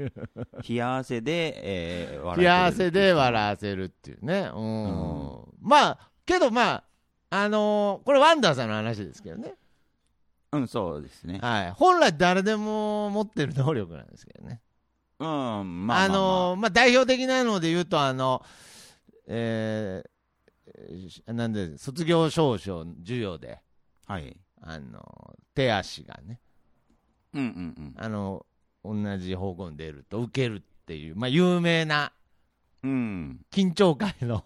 [0.70, 2.38] 冷や汗で、えー、うん。
[2.38, 4.50] 冷や汗でわ笑わせるっていうね。
[4.54, 5.42] うん。
[5.42, 6.84] うまあ、けどまあ、
[7.32, 9.56] あのーこれワンダーさんの話ですけどね。
[10.52, 11.40] うん、そうですね。
[11.42, 11.72] はい。
[11.72, 14.62] 本来誰でも持ってる能力なんですけどね。
[15.20, 18.44] うん、まあまあ、まあ、あのーまあ、代表的なので言うと、あの、
[19.28, 20.10] えー
[21.34, 23.60] なんで、卒業証書授与で、
[24.08, 24.38] はい。
[24.62, 26.40] あの、手足がね、
[27.34, 27.46] うんう
[27.82, 28.46] んあの、
[28.84, 32.12] 同じ方向に出ると受けるっていう、まあ、有名な
[32.84, 32.92] うん。
[32.92, 33.46] うん。
[33.52, 34.44] 緊張界の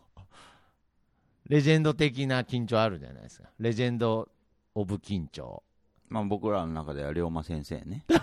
[1.47, 3.49] レジェンド的な緊張あるじゃないですか。
[3.59, 4.29] レジェンド・
[4.75, 5.63] オブ緊張。
[6.13, 8.05] まあ僕らの中では龍馬先生ね。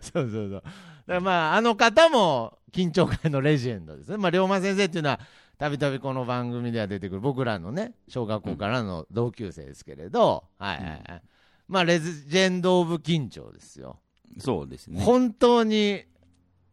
[0.00, 0.50] そうそうそう。
[0.52, 0.64] だか
[1.08, 4.18] らまあ、あの方も緊張界のレジェンドですね。
[4.18, 5.18] まあ、龍馬先生っていうのは、
[5.58, 11.22] たびたびこの番組では出てくる僕らのね、小学校からの同級生ですけれど、はいはいはい。
[11.66, 13.98] まあ、レジェンド・オブ・緊張ですよ。
[14.38, 15.02] そうですね。
[15.02, 16.04] 本当に、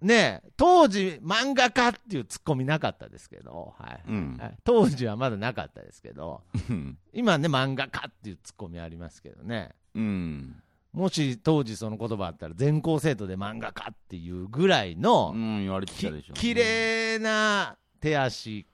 [0.02, 10.64] ね、当時、漫画家っていうツッコミなかったですけど、はいうんはい当時はまだなかったですけど、うん今ね、漫画家っていうツッコミありますけどね、うん。
[10.94, 16.40] もし当時その言葉あったら、全校生徒で漫画家っていうぐらいの、うん、言われてきたでしょうね。
[16.40, 18.66] 綺麗な手足、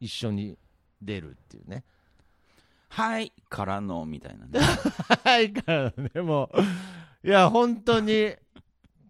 [0.00, 0.58] 一緒に
[1.02, 1.84] 出るっていうね。
[2.88, 4.60] はい、からの、みたいなね。
[5.24, 6.50] はいからね、も
[7.22, 8.34] う、いや、本当に、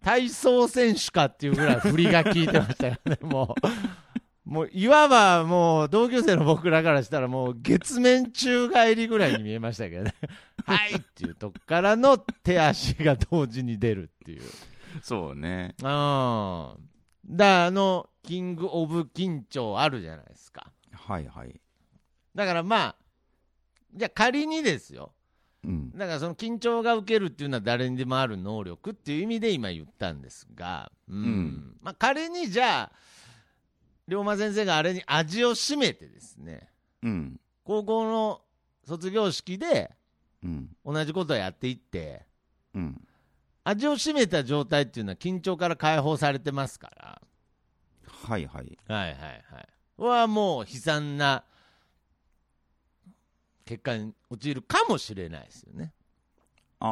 [0.05, 3.55] 体操選手かっていうぐらい振りが効いてましたよね、 も
[4.45, 4.49] う。
[4.49, 10.13] もう、いわばもう、同級生の僕らからしたら、もう、月面宙返りぐらいに見えましたけどね。
[10.63, 14.43] はいっていうとこからの手足が同時に出るっていう。
[15.01, 15.73] そうね。
[15.79, 15.85] うん。
[17.25, 20.71] だあの、キングオブ緊張あるじゃないですか。
[20.91, 21.59] はいはい。
[22.35, 22.95] だからまあ、
[23.95, 25.14] じゃあ仮にですよ。
[25.65, 25.91] うん。
[25.97, 32.91] だからその緊張が受けるっていうのは誰にでもある能力っていう意味で今言ったんですが、うんうんまあ、仮にじゃあ、
[34.07, 36.69] 龍馬先生があれに味を占めてですね、
[37.03, 37.39] うん。
[37.63, 38.41] 高校の
[38.85, 39.91] 卒業式で
[40.43, 40.69] うん。
[40.85, 42.21] 同じことをやっていって、
[42.75, 43.01] うん。
[43.63, 47.21] 味を占めた状態っていうのは緊張から解放されてますから、
[48.07, 48.77] はいはい。
[48.87, 49.67] はいはいはい。
[49.97, 51.43] はもう悲惨な
[53.65, 55.93] 結果に陥るかもしれないですよね。
[56.79, 56.87] うあ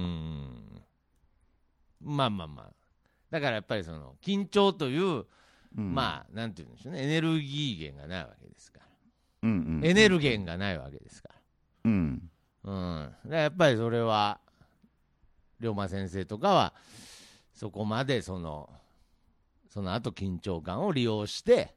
[0.00, 0.82] ん
[2.02, 2.72] まあまあまあ。
[3.30, 5.24] だからやっぱりその緊張という、あ。
[5.76, 8.86] うんまあなんて言うんでしょうね、エネルギー源がないわけですから、
[9.42, 9.84] うんうん。
[9.84, 11.30] エネルギーがないわけですか
[11.84, 12.30] うん。
[12.64, 14.40] ら、うん、だからやっぱりそれは、
[15.58, 16.74] 龍馬先生とかは、
[17.52, 18.70] そこまでその、
[19.68, 21.74] その後緊張感を利用して、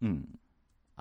[0.00, 0.28] うん。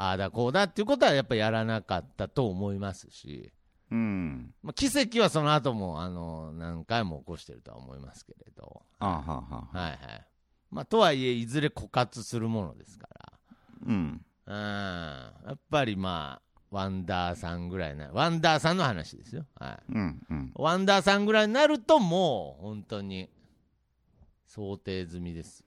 [0.02, 3.52] ああだこうだっていうことはやっぱりやらなかったと思いますし、
[3.92, 4.52] うん。
[4.64, 8.82] まあ、奇跡はその後もあの何回も起こしてるとは思いますけれど。
[8.98, 9.68] あははは。
[9.72, 10.28] はいはい。
[10.72, 13.08] まあ、とはいえ、いずれ枯渇するものですか
[13.86, 14.22] うん。
[14.46, 14.56] ら。
[14.56, 15.50] うん。
[15.50, 19.46] やっぱりまあ、ワンダーさんぐらいな、ワンダーさんの話ですよ。
[19.60, 19.94] はい。
[19.94, 20.26] うん。
[20.30, 20.52] うん。
[20.56, 23.30] ワンダーさんぐらいになると、もう、本当に、
[24.48, 25.64] 想定済みです。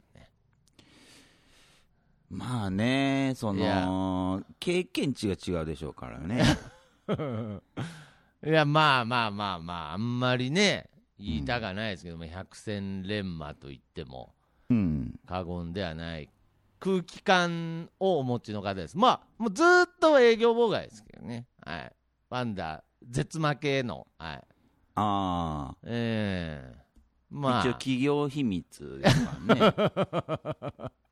[2.34, 6.42] まあね、その、経験値が違うでしょうからね。
[8.44, 14.34] いや、まあまあまあまあ、あんまりね、言いたがないですけども、百戦錬磨と言っても
[14.68, 15.20] うん。
[15.26, 16.28] 過言ではない
[16.80, 18.98] 空気感をお持ちの方です。
[18.98, 21.46] まあ、もうずーっと営業妨害ですけどね。
[21.64, 21.92] はい。
[22.30, 24.42] ワンダー、絶負けの、はい。
[24.96, 26.84] あええあ。
[27.30, 30.90] まあ、一応企業秘密ですからね。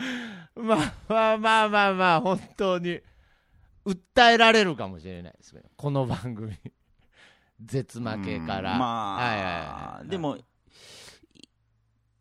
[0.56, 3.00] まあまあまあまあまあ、本当に、
[3.86, 5.62] 訴えられるかもしれないですね。
[5.76, 6.56] この番組。
[7.60, 8.72] 絶負けから。
[8.74, 10.44] うんまあ、はいはいはいでも、い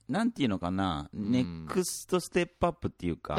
[0.07, 3.37] なんていうのかな、んネクストステップアップっていうか、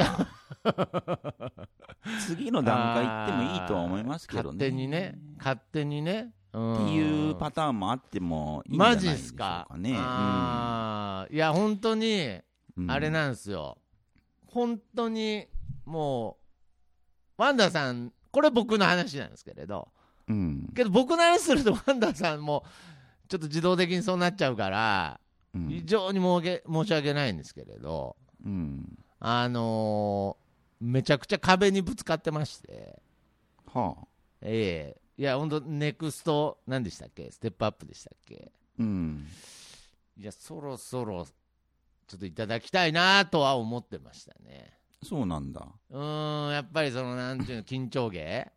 [2.27, 4.59] 次の段階行ってもいいとは思いますけどね。
[4.59, 6.33] 勝手にね、勝手にね。
[6.53, 9.95] うんっていうパターンもあってもいいんじゃなマジっいでしょうすかかね。
[9.97, 12.41] あーいや、本当に、
[12.77, 13.80] うんあれなんですよ。
[14.53, 15.47] 本当に、
[15.85, 16.39] も
[17.39, 19.89] う、ワンダーさん、これ僕の話なんですけれど、
[20.29, 20.73] うん。
[20.75, 22.65] けど僕の話するとワンダーさんも、
[23.29, 25.21] ちょっと自動的にそうなっちゃうから、
[25.55, 28.99] うん非常に申し訳ないんですけれど、うん。
[29.19, 33.03] あのーめちゃくちゃ壁にぶつかってまして、
[33.67, 34.07] はあ。
[34.43, 38.51] ええいや、本当ネクスト、何でしたっけ、ステップアップでしたっけ？
[38.79, 39.27] うん。
[40.17, 41.27] いや、そろそろ、
[42.11, 44.73] ちょっといただきたいなとは思ってましたね。
[45.01, 45.65] そうなんだ。
[45.91, 48.51] うーん、やっぱりその、なんていうの、緊張芸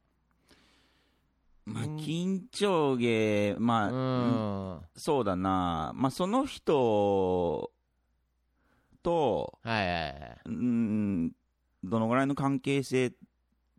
[1.66, 4.82] まあ、うん緊張芸、まあ、うーん。
[4.96, 7.72] そうだな、まあ、その人
[9.04, 10.42] と、はいはいはい。
[10.46, 11.32] うん、
[11.84, 13.13] どのぐらいの関係性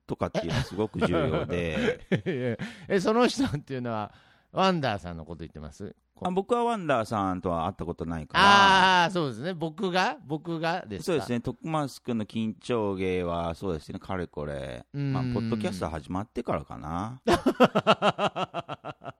[0.07, 1.99] とかっていうのはすごく重要で、
[2.87, 4.15] え、その人っていうのは、
[4.53, 5.97] ワンダーさんのこと言ってます？
[6.23, 9.53] あ僕はワンダーさんとは会ったことないから、ああー、そうですね。
[9.53, 10.17] 僕が？
[10.27, 11.05] 僕がですか？
[11.07, 17.21] そうですね、徳松君の緊張芸は、そうですね、かれこれ、うんまあ、ポッドキャスト始まってからかな。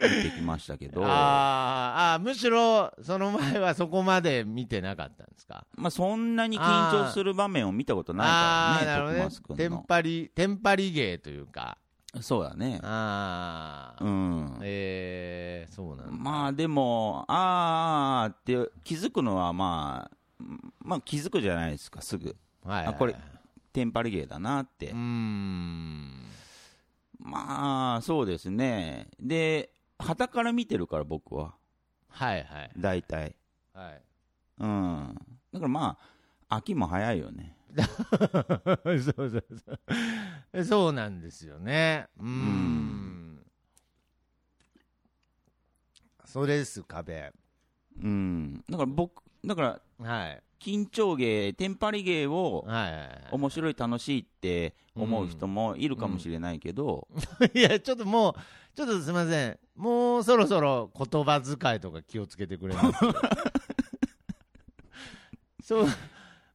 [0.00, 1.08] 見てきましたけど、あー
[2.14, 5.66] あー、むしろ、その前はそこまで見てなかったんですか？
[5.76, 8.24] まあ、そんなに緊張する場面を見たことな
[8.80, 9.28] いからね、ね。
[9.56, 9.82] テン。
[9.88, 11.78] パリ、テンパリ芸というか。
[12.22, 12.80] そうだね。
[12.82, 14.58] ああ、うん。
[14.62, 16.12] えー、そうなんだ。
[16.12, 20.16] まあでも、あーあーって気づくのはまあ、
[20.80, 22.36] まあ気づくじゃないですか、すぐ。
[22.64, 23.16] はいはいはいあこれ
[23.72, 26.28] テンパリ芸だなって、うーん。
[27.18, 31.54] まあそうですねで旗から見てるから僕は
[32.08, 32.70] はいはい。
[32.76, 33.34] 大体
[33.74, 34.02] はい。
[34.60, 35.14] うん
[35.52, 35.98] だからま
[36.48, 37.56] あ秋も早いよね
[38.84, 40.64] そうそうそう。
[40.64, 42.08] そうなんですよね。
[42.18, 42.28] うーん。
[43.34, 43.40] ん
[46.24, 47.32] それです、壁。
[48.02, 50.42] うんだから僕だからはい。
[50.60, 53.10] 緊張芸テンパリ芸をはいはいはい。
[53.32, 57.06] 面白い楽しいって思う人もいるかもしれないけど、
[57.54, 58.34] いや、ちょっともう、
[58.76, 59.58] ちょっとすみません。
[59.76, 62.98] もうそろそろ言葉遣いとか気をつけてくれます
[65.62, 65.86] そう、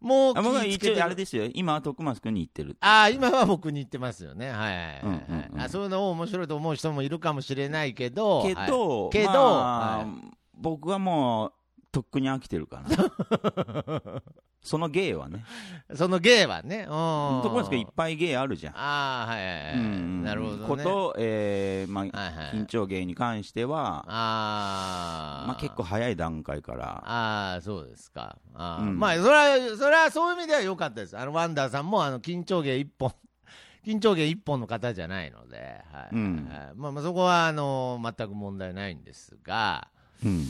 [0.04, 1.50] もうあ僕はて一応あれですよ。
[1.54, 4.50] 今は徳松君に言ってるああ、今は僕に言ってますよね。
[4.50, 5.62] はいはい、うんうんうん。
[5.62, 5.70] あ。
[5.70, 9.10] そういうのを面白いと思う人もいるかもしれないけど、けど、はい。
[9.12, 10.08] けど、まあはい。
[10.56, 11.54] 僕はもう
[11.94, 12.90] とっくに飽きてるかな
[14.64, 15.46] その芸はね
[15.94, 16.84] その芸はね。
[16.84, 17.42] うん。
[17.44, 19.74] 徳松君いっぱい芸あるじゃんああ、はいはいはい。
[19.76, 20.68] うんなるほどね。
[20.68, 25.48] こと、えーまあはいはい緊張芸に関しては、ああ。
[25.48, 28.38] まあ、結構早い段階からああ、そうですか。
[28.56, 31.18] あーうんまあ、それは、それはそういう意味では良かったです。
[31.18, 33.14] あの、ワンダーさんも、あの、緊張芸一本、
[33.86, 36.10] 緊張芸一本の方じゃないので、はい。
[36.14, 39.90] うんはいまあ、まあ、そこは、あの、全く問題ないんですが、
[40.26, 40.48] うん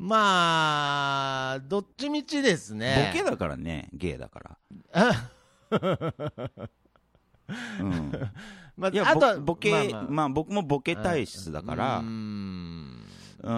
[0.00, 3.10] まあ、どっちみちですね。
[3.12, 4.56] ボケだからね芸だか
[4.92, 5.10] ら。
[7.80, 8.12] うん。
[8.76, 10.00] まあ、いやあとボケ、ままあ。
[10.02, 11.98] あまあ僕もボケ体質だから。
[11.98, 13.04] うーん。
[13.40, 13.52] う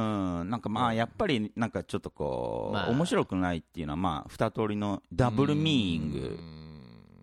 [0.45, 2.89] ん、なんかまあやっぱりなんかちょっとこう、まあ。
[2.89, 6.13] 面白くないっていうのはまあ二通りのダブルミーニンう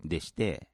[0.04, 0.10] グん。
[0.10, 0.68] でして、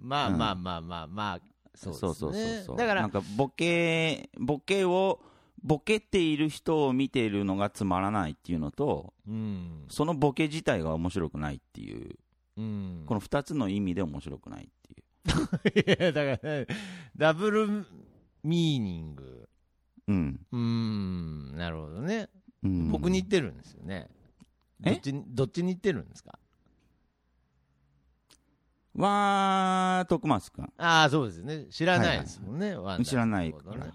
[0.00, 1.40] うんまあまあまあまあまあ、
[1.74, 2.08] そうですね。
[2.08, 2.76] そうそうそうそう。
[2.78, 5.20] だからなん、かボケボケを
[5.62, 9.84] ボケている人を見ているのがつまらないっていうのとうん。
[9.88, 12.16] そのボケ自体が面白くないっていう
[12.56, 13.04] うん。
[13.06, 15.96] この二つの意味で面白くないっていう。
[15.96, 16.66] いや、だから、ね、
[17.16, 17.86] ダブル
[18.42, 19.48] ミーニング。
[20.08, 22.28] うん、うーん、なるほどね。
[22.62, 24.08] うん、僕に言ってるんですよね。
[24.80, 26.38] どえっちに、どっちに言ってるんですか？
[28.94, 31.66] は徳松君ああ、そうですね。
[31.70, 33.92] 知らないですもんね、ワンダーさんの知らないから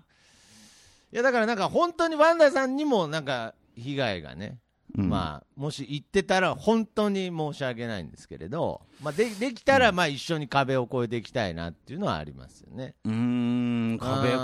[1.12, 4.60] いや、だからなんか本当にワンダーさんにもなんか被害がね、
[4.98, 12.96] うんまあ、もし言ってたら本当に申し訳ないんですけれど、まあ、でできたらまあ一緒に壁を越えていきたいなっていうのはありますよね。
[13.06, 14.40] うーん壁越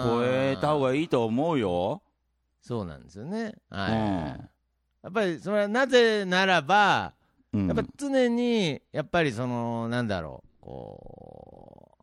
[0.54, 2.02] えた方がいいと思うよ
[2.62, 3.56] そうなんですよね。
[3.70, 3.92] はい。
[3.92, 3.96] う
[4.44, 4.50] ん
[5.04, 7.14] やっぱりそれはなぜならば、
[7.54, 11.98] うんやっぱ常に、やっぱりその、なんだろう、こ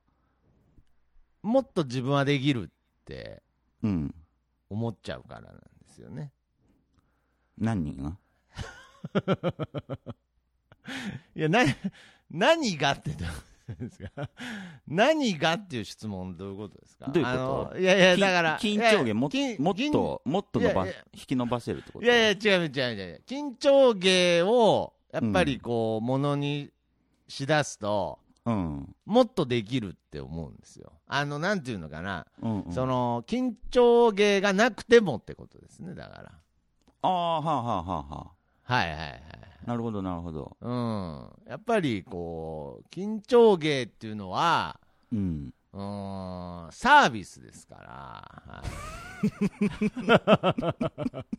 [1.43, 3.43] う、もっと自分はできるって
[3.83, 4.15] うん
[4.71, 6.33] 思っちゃうからなんですよね。
[7.59, 8.19] 何人が？
[11.35, 11.65] いや、な、
[12.31, 13.25] 何がってど
[13.69, 14.29] うですか？
[14.87, 17.07] 何がっていう質問どういうことですか？
[17.11, 17.79] どういうこと？
[17.79, 18.59] いやいや、きだから。
[18.59, 22.05] 緊張芸もいやもっともっと伸ばいやいや引き伸ばせるってこと？
[22.05, 23.23] いやいや、違う違う違う違う。
[23.27, 26.71] 緊張芸を、やっぱりこう、ものに
[27.29, 30.93] しだすと、うんもっとできるって思うんですよ。
[31.07, 32.27] あの、なんていうのかな。
[32.43, 36.33] うんうんその、緊張芸がなくてもってことですね、だから。
[37.03, 38.31] ああはあはあはあは
[38.65, 39.23] はいはいはい。
[39.65, 41.29] あなるほどなるほどうん。
[41.49, 44.79] やっぱりこう、緊張芸っていうのは、
[45.13, 48.53] うんうーん、サービスですから。
[48.53, 48.69] はい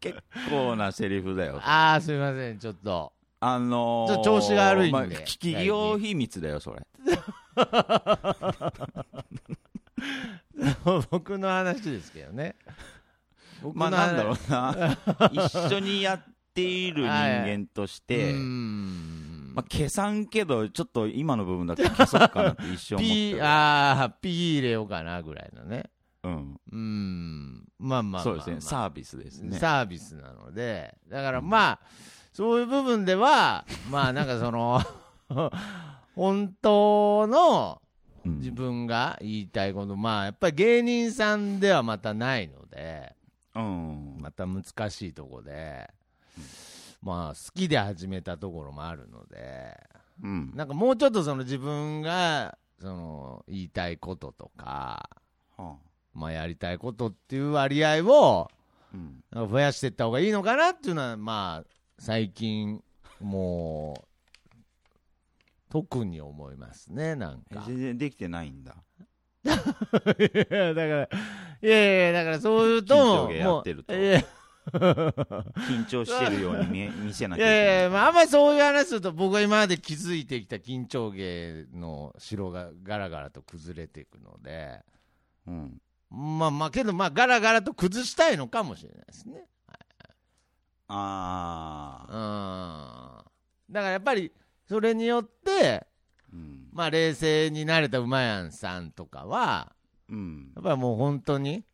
[0.00, 3.12] 結構なセリフだよああ、すみません、ちょっと。
[3.40, 4.92] あのーちょっと調子が悪いんで。
[4.92, 6.86] まあ企業秘密だよそれ。
[11.10, 12.54] 僕の話ですけどね。
[13.62, 14.96] 僕まあのなんだろ話うな。
[15.46, 16.24] 一緒にやっ
[16.54, 19.52] ている人間として うーん。
[19.54, 25.90] まあ消さんけどちょっと今の部分だけ消そうかなって一瞬思ったよ ああ、ピー入れようかなぐらいのね。
[26.22, 26.60] うん。
[26.70, 27.68] うーん。
[27.78, 28.22] まあまあまあ、まあ。
[28.22, 28.60] そうですね。
[28.60, 29.58] サービスですね。
[29.58, 31.80] サービスなので、だからまあ、
[32.32, 34.80] そういう部分では、 まあなんかその、
[36.14, 37.80] 本当の
[38.24, 38.38] うん。
[38.38, 43.14] 自分が言いたいこと、まあやっぱり芸人さんではまたないので、
[43.54, 44.16] うん。
[44.20, 45.90] また難しいとこで、
[47.02, 49.76] まあ好きで始めたところもあるので、
[50.22, 50.52] うん。
[50.54, 55.08] なんかもうちょっとその自分が、その言いたいこととか、
[55.56, 55.74] はあ。
[56.12, 58.50] まあやりたいことっていう割合を、
[58.92, 59.22] うん。
[59.48, 62.82] 増やしていった方がいいのかなっていうのは、まあ、最近、
[63.20, 64.56] もう、
[65.68, 67.64] 特に思いますね、なんえか。
[67.66, 68.74] 全然できてないんだ。
[69.44, 73.94] いや、だから、いやいや、だからそういうと、緊張芸やもうってると。
[73.94, 74.24] いや。
[74.72, 77.66] 緊張してるように見え 見せないきゃいけない。
[77.66, 84.82] やいや、まあ、あんまりそういう話すると、僕が今まで築いてきた緊張芸の城がガラガラと崩れていくので、
[85.46, 89.44] うん、まあまあ、けど、まあ、ガラガラと崩したいのかもしれないですね。
[90.92, 92.16] あうん。
[92.16, 93.24] あ、
[93.70, 94.32] だからやっぱり、
[94.68, 95.86] それによって、
[96.32, 96.68] うん。
[96.72, 99.72] まあ、冷静になれた馬やんさんとかは、
[100.08, 100.52] うん。
[100.54, 101.64] やっぱりもう本当に、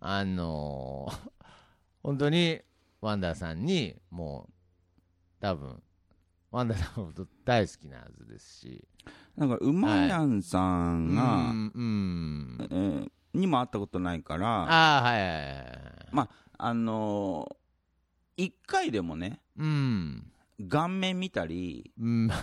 [0.00, 1.30] あのー
[2.02, 2.60] 本当に
[3.00, 4.52] ワンダーさんに、もう、
[5.40, 5.82] 多分
[6.50, 8.88] ワンダーさんのこと大好きなはずですし、
[9.36, 16.08] なんか馬やんさんが、うん、うん、えーにも会ったことないからああ、はいはいはいはい。
[16.12, 17.57] まあのー
[18.38, 20.30] 一回でもねうん、
[20.68, 22.28] 顔面見たりうん。
[22.32, 22.36] は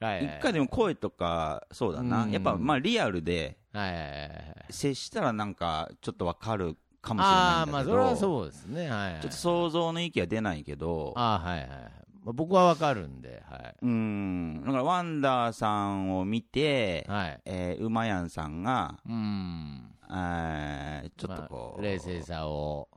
[0.00, 4.26] いはい一回でも声とかそうだな、うんやっぱまあリアルではいはいはいは
[4.68, 4.72] い。
[4.72, 8.90] 接したらなんかちょっとわかるかもしれああ、ないんまあ、だけどそれはそうですね。
[8.90, 9.22] はい、はい。
[9.22, 11.78] ちょっと想像の域は出ないけどああ、はいはいはい。
[12.24, 13.74] まあ、僕はわかるんで、はい。
[13.82, 17.40] うんだからワンダーさんを見て、はい。
[17.46, 19.90] えー、馬やんさんが、うん。
[20.10, 22.88] えーちょっとこう、まあ冷静さを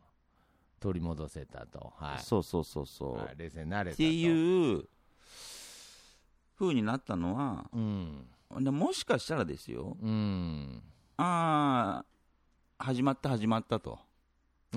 [0.80, 1.93] 取り戻せたと。
[1.97, 2.19] はい。
[2.19, 4.03] そうそうそうそう、はい冷静になれたと。
[4.03, 4.84] っていう
[6.59, 8.28] 風になったのはうん。
[8.59, 10.82] でもしかしたらですようん。
[11.17, 12.03] あ
[12.80, 13.99] あ始まった始まったと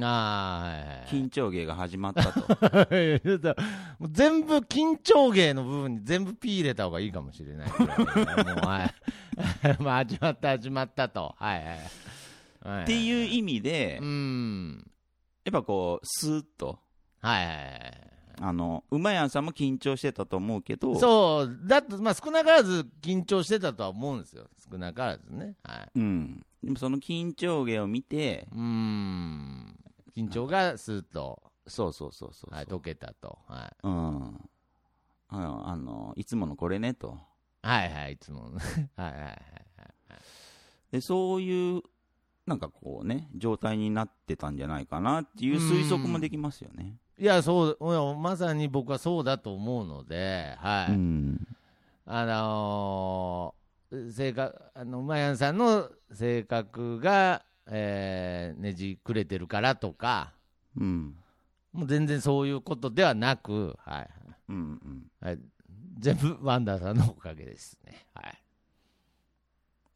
[0.01, 1.07] ああ、はいはい。
[1.11, 2.41] 緊張芸が始まったと
[4.11, 8.07] 全部緊張芸の部分に全部ピー入れた方がいいかもしれないぐらいもう
[8.67, 8.95] はい
[9.83, 11.79] まあ始まった始まったとはいはい
[12.63, 14.90] はいっていう意味でうん
[15.53, 16.79] やっぱこうスーッと。
[17.21, 18.11] はいはいはい
[18.43, 20.99] あの馬やんさんも緊張してたと思うけど。
[20.99, 21.59] そう。
[21.67, 24.47] だってまあ少なからず緊張してたとは思うんですよ。
[24.71, 25.57] 少なからずね。
[25.63, 25.91] はい。
[25.95, 29.77] うん、でもその緊張芸を見てうん。
[30.17, 34.41] 緊張がスーッと、そうそうそうそうそう、はい、解けたと、はい、うん。
[35.29, 37.19] あのあのいつものこれねと。
[37.63, 38.61] はいはいいつも はい
[38.97, 39.41] はいはい。
[40.93, 41.83] でそういう
[42.51, 46.97] なんかこうね状態になってたんじゃないかなっていう推測もできますよね。
[47.17, 51.47] いやそうまさに僕はそうだと思うのではい、うん
[52.07, 53.61] あのー
[54.13, 60.33] 性格あの馬やんさんの性格が、えーねじくれてるからとか
[60.77, 61.15] うん。
[61.73, 64.09] もう全然そういうことではなく、はい。
[64.49, 65.07] うんうん。
[65.21, 65.39] はい、
[65.99, 68.25] 全部ワンダーさんのおかげですね、はい、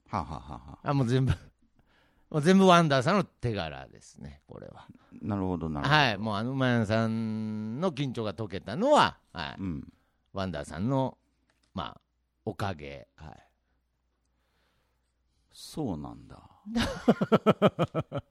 [0.08, 0.90] はあはあはあはあ。
[0.90, 1.32] あもう全部
[2.40, 4.86] 全部ワンダーさんの手柄ですねこれは
[5.22, 5.96] なるほどなるほど。
[5.96, 9.92] はいもうあの馬やんさんの緊張が解けたのは、はいうん
[10.32, 11.16] ワンダーさんの
[11.74, 12.00] まあ
[12.44, 13.44] おかげはい
[15.54, 16.50] そうなんだ。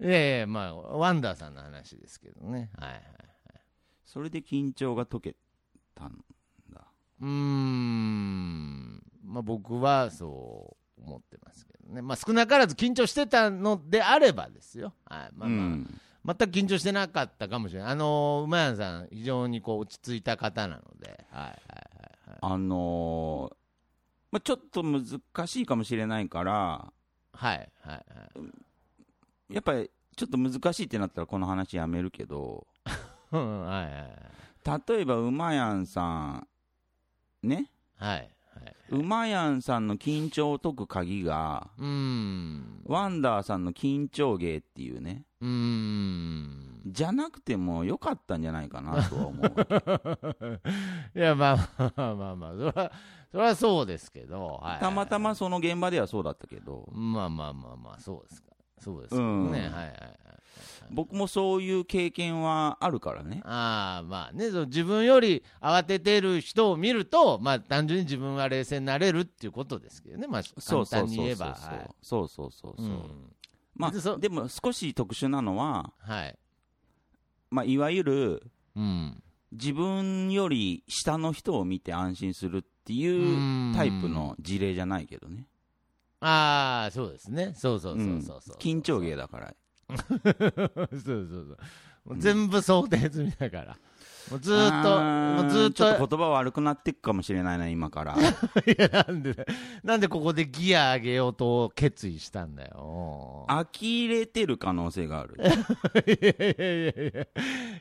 [0.00, 2.70] いやいや、まあ、ワンダーさんの話ですけどね。
[2.78, 3.02] はいはい。
[4.04, 5.36] それで緊張が解け
[5.94, 6.24] たん
[6.70, 6.86] だ。
[7.20, 12.02] うーん、まあ僕はそう思ってますけどね。
[12.02, 14.94] まあ少なからず緊張してたのであればですよ。
[15.04, 15.30] はい。
[15.34, 17.90] まあまあ、うん全く緊張してなかったかもしれない。
[17.90, 21.26] あのー、馬やんさん、非常にこう落ち着いた方なので。
[21.30, 22.38] はいはいはいはい。
[22.40, 23.56] あのー
[24.34, 26.92] まあ、ちょっと難しいかもしれないから、
[27.34, 27.98] はいはいは
[29.50, 29.54] い。
[29.54, 32.66] やっぱりちょっと難しいってなったらこの話やめるけど、
[33.30, 36.44] うんはいはい例えば馬やんさ
[37.42, 38.33] ん、ね、はい。
[38.90, 42.82] 馬やんさんの緊張を解く鍵が、うーん。
[42.84, 46.82] ワンダーさんの緊張芸っていうね、うーん。
[46.86, 50.60] じゃなくてもよかったんじゃないかなとは思う。
[51.18, 52.92] いや、まあまあまあまあ、それは、
[53.30, 58.50] それはそうですけど、はい、たまたまその現場ではそうだったけど、まあまあまあまあ、そうですか。
[58.78, 60.23] そうですね、うんはいはいはい。
[60.90, 63.42] 僕もそういう経験はあるからね。
[63.44, 71.46] ああ、まあね、その自分より慌ててる人を見ると、まあ単純に自分は冷静になれるっていうことですけどね、まあそう簡単そうそうそうに言えば。
[71.46, 72.86] はいそうそうそうそう。
[72.86, 73.34] うん
[73.76, 76.38] までそあ、でも少し特殊なのは、はい。
[77.50, 78.42] まあ、いわゆる
[78.76, 79.20] うん。
[79.52, 85.46] 自分より下の人を見て安心するっていうタイプの事例じゃないけどね。
[86.20, 87.52] ああ、そうですね。
[87.56, 88.56] そうそうそううんそうそう。
[88.56, 89.54] 緊張芸だから。
[90.24, 91.56] そうそう
[92.06, 92.18] そう。
[92.18, 93.76] 全部想定済みだから。
[94.30, 98.16] もうずーっと、もうずーっと、ちょっと言葉悪くなっていくかもしれないな、今から。
[98.66, 99.46] いや、なんで、
[99.82, 103.44] なんでここでギア上げようと決意したんだよ。
[103.48, 103.64] 呆
[104.08, 105.36] れてる可能性がある。
[105.38, 107.26] いやいやいやいや。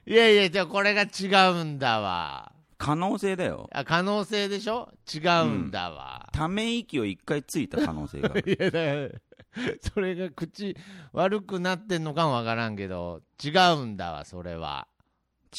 [0.05, 2.51] いやいや、じゃあこれが違うんだわ。
[2.77, 3.69] 可能性だよ。
[3.71, 4.89] あ可能性でしょ？
[5.13, 6.27] 違うんだわ。
[6.33, 8.43] ため息を一回ついた可能性がある。
[8.51, 9.19] いやだ
[9.93, 10.75] それが口
[11.11, 14.87] 悪くなってんのかもわからんけど、違うんだわ、それは。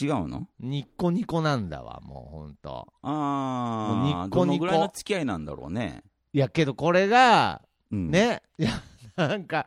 [0.00, 0.48] 違うの？
[0.58, 2.92] ニッコニコなんだわ、もうほんと。
[3.02, 6.02] ああ、ニッコニコどのぐらいの付き合いなんだろうね。
[6.32, 8.70] いや、けどこれが、うん、ね、いや、
[9.16, 9.66] なんか、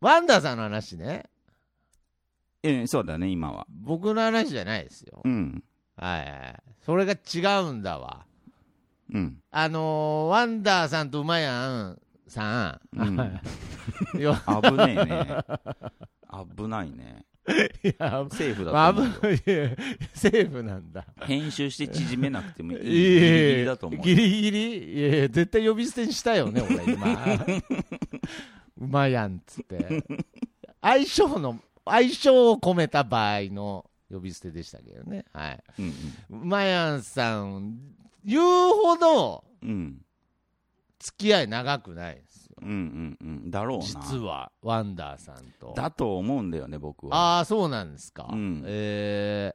[0.00, 1.24] ワンダーさんの話ね、
[2.62, 3.66] えそうだね、今は。
[3.70, 5.22] 僕の話じゃないですよ。
[5.24, 5.64] うん。
[5.96, 6.62] はい。
[6.84, 8.26] それが違うんだわ。
[9.12, 9.38] うん。
[9.50, 11.98] あのー、ワンダーさんと馬やん
[12.30, 13.16] さん、うん
[14.20, 15.44] よ危ねえね。
[16.56, 17.24] 危ないね。
[17.82, 19.32] いや、セーフまあ、危だと思うよ。
[19.32, 19.76] いや
[20.14, 21.04] セーフなんだ。
[21.22, 22.78] 編集して縮めなくてもいい。
[22.78, 24.00] いギリギリやだと思う。
[24.00, 24.92] ギリギリ？
[24.98, 27.46] いやいや絶対呼び捨てにしたよね、俺、今。
[28.78, 30.04] 馬やんっつって。
[30.80, 35.24] 相性の、相性を込めた場合の呼び捨てでしたけどね。
[35.32, 35.62] はい。
[35.78, 35.92] うん
[36.42, 37.78] 馬やんさん、
[38.24, 38.42] 言う
[38.74, 40.00] ほどうん。
[41.00, 41.04] うん。
[41.04, 42.56] 付き合い長くないですよ。
[42.62, 43.50] うんうんうん。
[43.50, 43.84] だろうな。
[43.84, 45.72] 実は、ワンダーさんと。
[45.74, 47.36] だと思うんだよね、僕は。
[47.36, 48.28] ああ、そうなんですか。
[48.30, 49.54] うんえ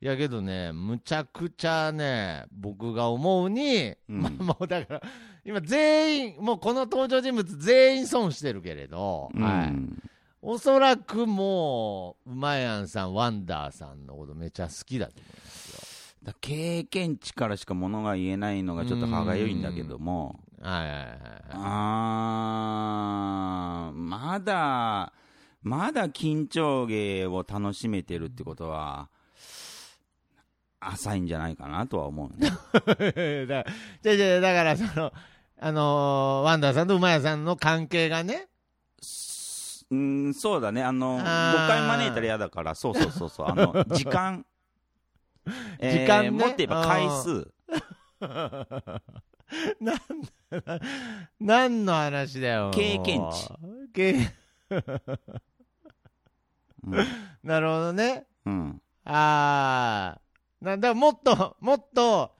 [0.00, 5.02] ー、いやけどね、むちゃくちゃね、僕が思うに、うんまあもうだから、
[5.44, 9.72] 今全員、もうこの登場人物全員損してるけれど、うんはい。
[10.44, 20.51] おそらくもう、うまやんさん、ワンダーさんのことめちゃ好きだと思いますだ経験値からしかものが言えないのがちょっと歯がゆいんだけども、よ。
[20.62, 21.12] はいはいはいはい。
[21.54, 25.12] あー、まだ、
[25.62, 29.08] まだ緊張芸を楽しめてるってことは、
[30.80, 32.50] 浅いんじゃないかなとは思うね。
[33.46, 33.64] だ
[34.02, 35.12] じゃじゃだからその、
[35.60, 38.48] あのーワンダーさんと馬屋さんの関係がね、
[39.90, 40.82] うん、そうだね。
[40.82, 43.46] あの、あー誤解招いたら嫌だから、そうそうそうそう。
[43.48, 44.46] あの、 時間。
[45.80, 47.52] 時間ねもっと言えば回数。
[51.40, 52.70] 何の話だよ。
[52.74, 53.48] 経験値
[53.92, 54.14] 経
[56.84, 56.94] うん。
[57.42, 58.26] なるほどね。
[58.46, 58.82] うん。
[59.04, 60.20] ああ。
[60.60, 62.34] なんだ、もっと、もっと、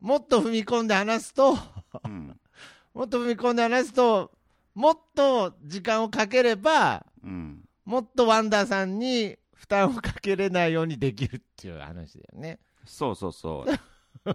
[0.00, 1.56] もっと踏み込んで話すと、
[2.04, 2.38] うん。
[2.94, 4.32] もっと踏み込んで話すと、
[4.74, 7.68] もっと時間をかければ、うん。
[7.84, 12.58] もっとワンダーさんに負担をかけれないようにできるっていう話だよね。
[12.84, 14.26] そうそうそう。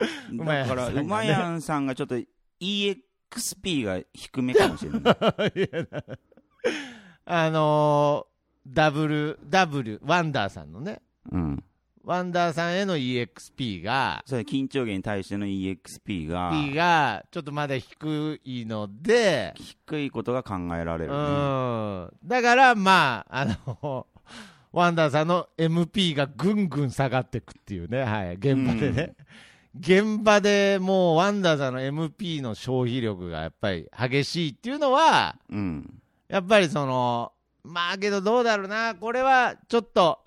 [0.32, 2.16] だから、ねうまやんさんがちょっと
[2.60, 5.14] EXP が低めかもしれない。
[7.26, 8.30] あのー
[8.66, 11.00] ダブル、ダブル、ワンダーさんのね、
[11.32, 11.64] うん。
[12.04, 21.20] ワンダーさんへの EXP が、それ緊張芸に対しての EXP が P がちょっとまだ低いので、低いことが考えられうる、ね。
[21.20, 23.46] ん、だからまあ、あ
[23.82, 24.06] の、
[24.72, 29.14] ワンダーさんの MP がぐんぐん下がっていくっていうね、はい、現場でね。
[29.78, 36.02] 現場でもうワンダーさんの MP の消費力がやっぱり激しいっていうのは、うん。
[36.28, 40.18] やっぱりその、まあけどどうだろうな、これはちょっと、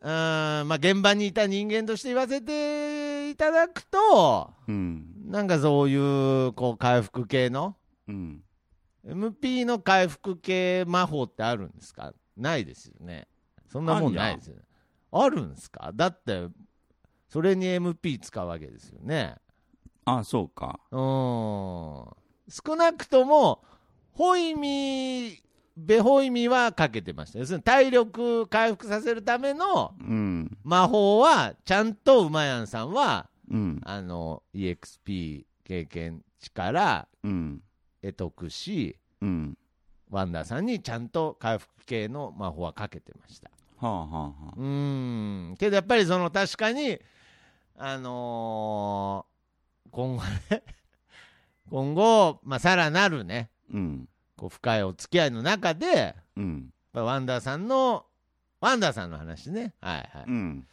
[0.00, 5.06] うーん、まあ現場にいた人間として言わせていただくと、うん。
[5.26, 7.76] なんかそういう、こう、回復系の、
[8.08, 8.42] うん。
[9.04, 12.12] MP の回復系魔法ってあるんですか？
[12.36, 13.26] ないですよね。
[13.72, 14.62] そんなもんないですよね。
[15.10, 15.90] あるんですか？
[15.94, 16.46] だって、
[17.32, 19.36] それに MP 使うわけですよね。
[20.04, 20.78] あ、そうか。
[20.90, 22.16] うーん。
[22.50, 23.64] 少なくとも、
[24.12, 25.38] ホイミ、
[25.74, 27.38] ベホイミはかけてました。
[27.38, 30.58] 要するに体力回復させるためのうん。
[30.62, 33.80] 魔法は、ちゃんと馬やんさんは、うん。
[33.82, 37.62] あの、EXP 経験値からうん。
[38.02, 39.56] 得得し、うん。
[40.10, 43.50] ワンダーさんにちゃんと回復系の魔法はかけてました。
[43.78, 44.54] はあはあはあ。
[44.54, 45.56] うーん。
[45.56, 47.00] けどやっぱりその確かに、
[47.76, 49.32] あのー
[49.90, 50.62] 今後ね、
[51.70, 54.08] 今後、まあ、さらなるね、うん。
[54.36, 56.72] こう深いお付き合いの中で、やっうん。
[56.94, 58.06] ぱワンダーさんの、
[58.60, 60.24] ワンダーさんの話ね、はいはい。
[60.26, 60.66] うん。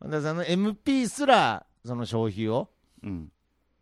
[0.00, 2.68] ワンダーさんの MP すら、その消費を、
[3.04, 3.32] うん。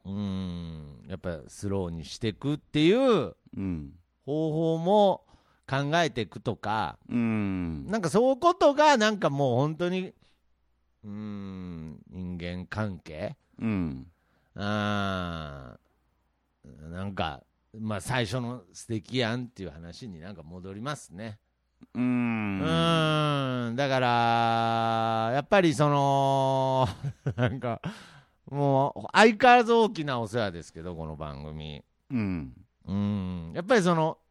[0.05, 3.95] うーん、やっぱスローにしていくっていううん。
[4.27, 5.25] 方法も
[5.67, 7.87] 考えていくとか、うん。
[7.87, 10.13] なんかそういうことが、なんかもう本当に、
[11.05, 13.37] うーん、人間関係？
[13.59, 14.07] うん。
[14.55, 17.43] あーなんか、
[17.79, 21.39] まあ最初の素敵やんっていう話になんか戻りますね。
[21.95, 21.99] う。
[21.99, 26.87] うんーん、だから、やっぱりその、
[27.37, 27.81] なんか、
[28.51, 31.83] もう相変わらず大きなお世話ですけど、この番組。
[32.11, 32.53] うん。
[32.87, 34.30] うん、やっぱりその、うん、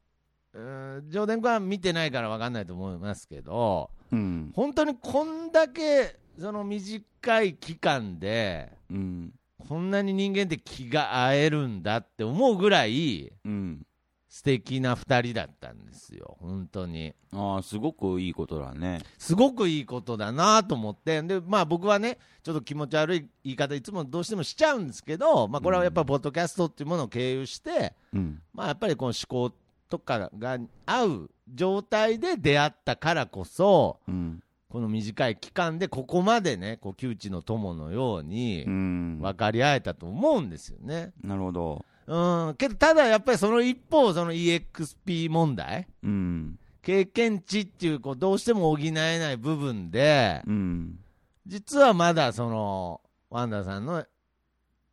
[1.10, 4.52] 上田君は見てないから分かんないと思いますけど、うん。
[4.56, 9.34] 本当にこんだけその短い期間で、うん。
[9.68, 13.86] こんなに人間って気が合えるんだって思うぐらいうん。
[14.30, 17.16] 素敵な2人だったんですよ、本当に。
[17.34, 19.02] ああ、すごくいいことだね。
[19.18, 28.40] すごくいいことだなと思って、でまあ、僕はね、ちょっと気持ち悪い言い方、いつもどうしてもしちゃうんですけど、まあ、これはやっぱりポッドキャストっていうものを経由して、うん。
[28.54, 29.56] まあ、やっぱりこの思考
[29.90, 34.44] とかが合う状態で出会ったからこそ、うん。
[34.70, 39.20] この短い期間でここまでね、こう窮地の友のようにうん。
[39.20, 41.12] 分かり合えたと思うんですよね。
[41.24, 41.86] なるほど。
[42.06, 46.60] うん、けどただやっぱりその一方、その EXP 問題、うん。
[46.82, 51.00] 経験値っていうこうどうしても補えない部分で、うん。
[51.46, 54.06] 実はまだそのワンダさんの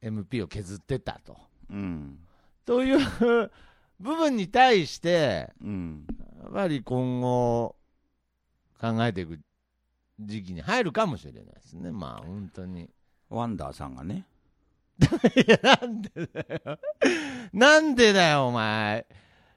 [0.02, 1.36] MP を削ってたと。
[1.70, 2.18] うん。
[2.64, 3.50] という
[4.00, 6.06] 部分に対して、うん。
[6.42, 7.76] やっぱり今後
[8.80, 9.40] 考えていく
[10.20, 12.90] 時期に入るかもしれないですね、まあ本当に。
[13.28, 14.26] ワンダーさんがね。
[15.36, 16.78] いや、なんでだよ。
[17.52, 19.06] なんでだよ、お前。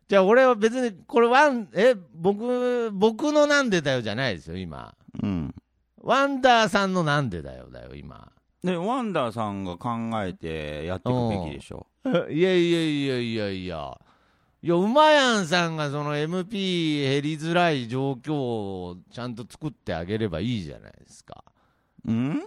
[0.08, 4.96] じゃあ俺は別に、これワン、え、僕、僕のなんでだよじゃないですよ、今。
[5.22, 5.56] うん。
[6.02, 8.32] ワンダーさんのなんでだよだよ、今。
[8.64, 9.90] で、ワンダーさんが考
[10.24, 11.88] えてやっていくべきでしょ。
[12.30, 14.00] いやいやいやいやいや。
[14.62, 21.44] いや、うまやんさんがその MP 減りづらい状況をちゃんと作ってあげればいいじゃないですか。
[22.06, 22.44] うん？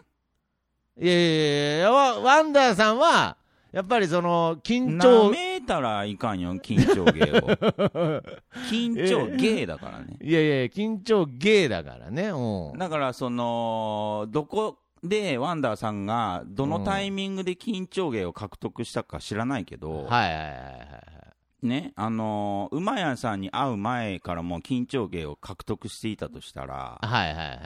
[1.00, 3.36] いやいやいやワワンダーさんは、
[3.72, 8.20] やっぱりその、緊な張、めたらいかんよ、緊張芸を。
[8.70, 10.18] 緊張芸だからね。
[10.20, 12.24] いやいや、緊張ゲーだからね。
[12.28, 12.78] うん。
[12.78, 21.21] だから、その、どこでワンダーさんが、どのタイミングで緊張芸を獲得したか知らないけど、はいはいはいはい。
[21.62, 27.58] ね、あのー、馬屋さんに会う前からもう緊張芸を獲得していたとしたら、はいはいはいはい。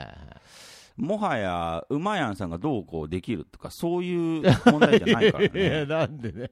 [0.97, 5.85] もはや馬屋さんがどうこうできるとか、そういう問題じゃないから いや、ね。
[5.85, 6.51] なんでね。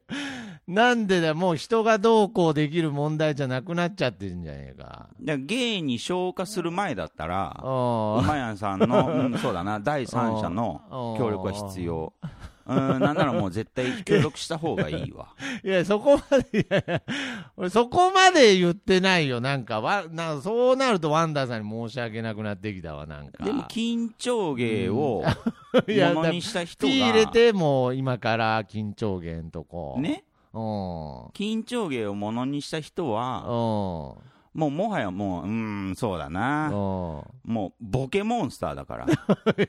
[0.67, 5.09] なんでだよ、もう人がどうこうできる問題じゃなくなっちゃってるんじゃねえか。
[5.19, 12.13] 芸に消化する前だったら、馬屋さんの、うん、そうだな、第三者の協力は必要。
[12.67, 15.29] うん、なんならもう絶対協力した方がいいわ。
[15.63, 17.01] いや、そこまで、いやいや
[17.55, 19.39] 俺そこまで言ってないよ。
[19.39, 23.43] なんか、わなんかそうなるとワンダーさんに申し訳なくなってきたわ、なんか。
[23.43, 25.23] でも緊張芸を
[25.73, 29.95] ものにした人が、入れて、もう今から緊張源とこ。。
[29.99, 30.61] ね、うん。
[31.27, 34.34] 緊張芸をものにした人は、うん。
[34.55, 36.67] もうもはやもう、うーん、そうだな。
[36.67, 36.73] うん。
[36.73, 39.05] もうボケモンスターだから。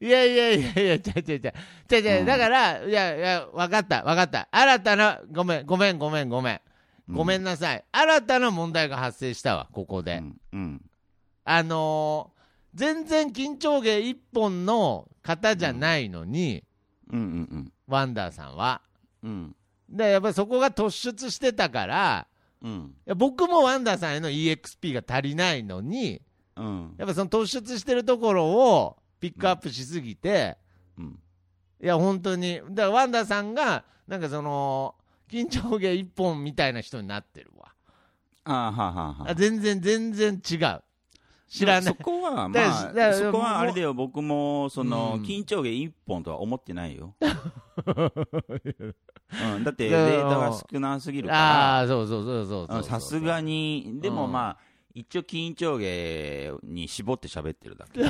[0.00, 1.52] いやいやいやいや、ちゃちゃちゃ、
[1.88, 4.48] ちゃちゃ、うんだから、いやいや、わかった、わかった。
[4.52, 6.60] 新たな、ごめん、ごめん、ごめん、ごめん。
[7.08, 7.84] ごめんなさい。
[7.90, 10.18] 新たな問題が発生したわ、ここで。
[10.18, 10.40] うん。
[10.52, 10.82] うん。
[11.44, 12.42] あのー
[12.74, 16.64] 全然緊張芸一本の方じゃないのに、
[17.10, 18.80] うんうんワンダーさんは。
[19.22, 19.30] うん。
[19.30, 19.96] うん。
[19.96, 22.26] で、やっぱりそこが突出してたから、
[22.62, 22.94] うん。
[23.06, 26.22] いや僕もワンダーさんへの EXP が足りないのに、
[26.56, 26.94] うん。
[26.98, 30.56] やっぱその突出してるところをピックアップしすぎて、
[30.98, 31.18] うん。
[31.82, 34.94] いや、本当に、だからワンダーさんが、なんかその、
[35.28, 37.72] 緊張芸一本みたいな人になってるわ。
[38.44, 40.82] ああ、はあはあはあ全然、全然違う。
[41.52, 41.94] 知らないそ。
[41.94, 47.14] こは、 まあ、そこはあれだよ、僕も、その、うん緊張芸一本とは思ってないよ。
[47.20, 47.26] う
[49.58, 52.82] ん、だって、データが少なすぎるかああ、そうそうそうそう。
[52.82, 54.58] さすがに、でもうんまあ、
[54.94, 58.00] 一応緊張芸に絞って喋ってるだけ。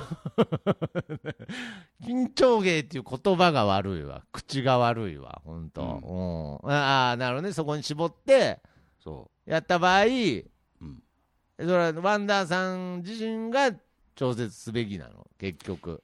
[2.07, 4.25] 緊張芸っていう言葉が悪いわ。
[4.31, 6.61] 口が悪いわ、本当。
[6.63, 6.73] うん。
[6.73, 7.53] ああ、なるほどね。
[7.53, 8.61] そこに絞って、
[9.01, 10.09] そやった場合、う。
[10.09, 10.45] うん。
[11.65, 13.73] それはワンダーさん自身が
[14.15, 16.03] 調節すべきなの、結局。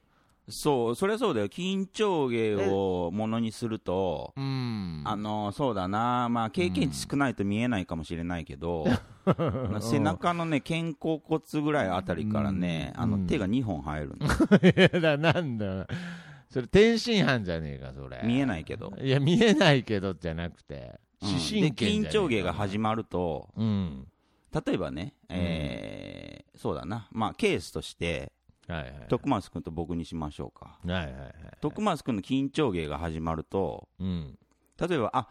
[0.49, 1.47] そう、そりゃそうだよ。
[1.47, 5.03] 緊張芸をものにすると、うん。
[5.05, 8.85] あの、そうだな、まあ、経験値少ないと見えないかもしれないけど、
[9.25, 14.25] まあ 背中のね、肩甲骨ぐらいあたりからね、あの、うんうん手が2本生えるの。
[14.25, 15.87] いやだなんだ
[16.49, 18.91] それ天津飯じゃねえかそれ見えないけど。
[18.99, 24.07] いや見えないけどじゃなくてうん緊張芸が始まると、うん
[24.53, 28.33] 例えばね、えーそうだな、まあ、ケースとして、
[28.67, 30.77] はいはい徳松君と僕にしましょうか。
[30.85, 34.37] はいはいはい徳松君の緊張芸が始まると、うん。
[34.79, 35.27] 例えば、あ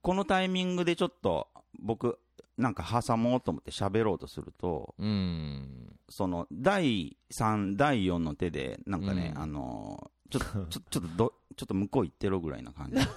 [0.00, 2.18] このタイミングでちょっと僕、
[2.56, 5.96] なんか挟もうと思って喋ろうとすると、うん。
[6.08, 9.42] その第3、第4の手で、なんかね、うん。
[9.42, 13.12] あのーちょっと、ちょちょっとど、ちょっと向こう行ってろぐらいな感じでこ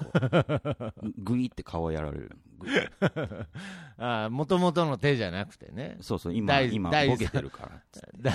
[1.04, 2.38] う、ぐいって顔やられる。
[2.58, 2.90] ぐい
[3.98, 7.82] あもともとの手じゃなくてねそうそう、今、第今、第ボケてるから。
[8.20, 8.32] だ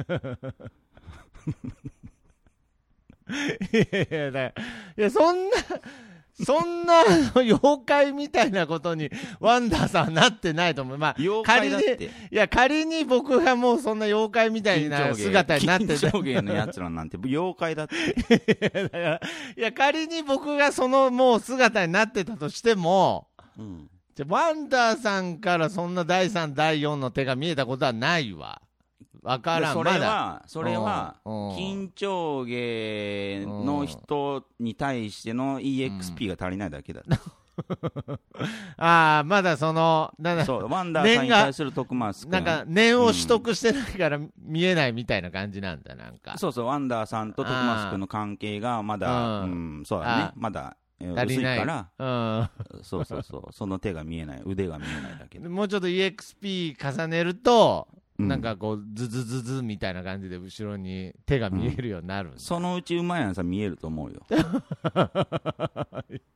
[3.72, 4.64] いやいや、だから
[4.96, 5.56] いや、そんな、
[6.44, 7.02] そんな
[7.34, 9.10] 妖怪みたいなことに
[9.40, 10.98] ワンダーさんはなってないと思う。
[10.98, 12.10] まあ、仮に、て。
[12.30, 16.10] いや、仮に僕がもうそんな妖怪みたいな姿になってた。
[16.10, 17.94] 金上芸のやつらなんて妖怪だって。
[19.56, 23.28] いや、仮に僕がそのもう姿になってたとしても、
[23.58, 23.90] うん。
[24.14, 28.60] じゃワンダーさんからそんな第3、第4の手が見えたことはないわ。
[29.22, 29.98] わからん、それ。
[29.98, 37.02] は、それは緊張芸の人に対しての EXP が足りないだけだ。
[38.78, 42.30] ああ、まだその、なんだそう、ワンダーさんに対する徳マス君。
[42.32, 46.38] なんか、念を取得してないから見えないみたいな感じなんだ、なんか。
[46.38, 51.58] そうそう、ワンダーさんと徳マス君の関係がまだ、ううんん、そうだねあ、まだ、えー足りない。
[51.58, 51.64] か
[51.98, 52.48] ら、
[52.78, 55.38] うそうそうそう、その手が見えない、腕が見えないだけ。
[55.40, 64.20] もうちょっと EXP 重ねると、うんなんかこう、ズズズズみたいな感じで後ろに手が見えるようになるんだ、そのうちうまいやんさん見えると思うよ。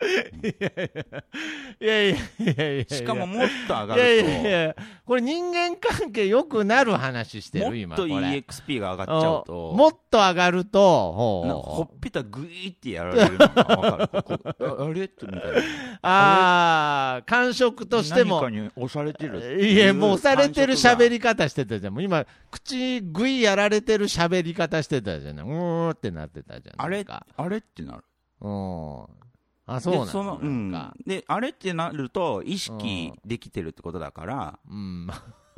[0.00, 2.96] いやいやいやいやいや。
[2.96, 7.96] しかももっと上がいやいやいるや、これ人間関係良くなる話してと、る、今。
[7.96, 14.56] もっと EXP が上がっちゃうと、もっと上がると、ほっぺたグイーってやられるのがわかる。
[14.80, 15.04] ああれ？
[15.04, 15.58] ってみたいな。
[16.02, 18.40] ああ、感触としても。
[18.40, 19.64] 何かに押されてる？
[19.64, 21.18] いや、もう押されてる喋り。
[21.18, 21.94] り方してたじゃん。
[21.94, 25.38] もう今、口ぐいやられてる喋り方してたじゃん。
[25.38, 26.84] うーってなってたじゃん。
[26.84, 27.04] あれ？
[27.08, 28.04] あれってなる。
[28.42, 29.06] うん。
[29.68, 30.06] あ、そうなんだ。
[30.06, 30.96] でその、うんなんか。
[31.06, 35.08] で、あれってなると、意識できてるってことだから、うん。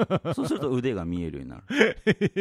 [0.34, 1.62] そうすると腕が見えるようにな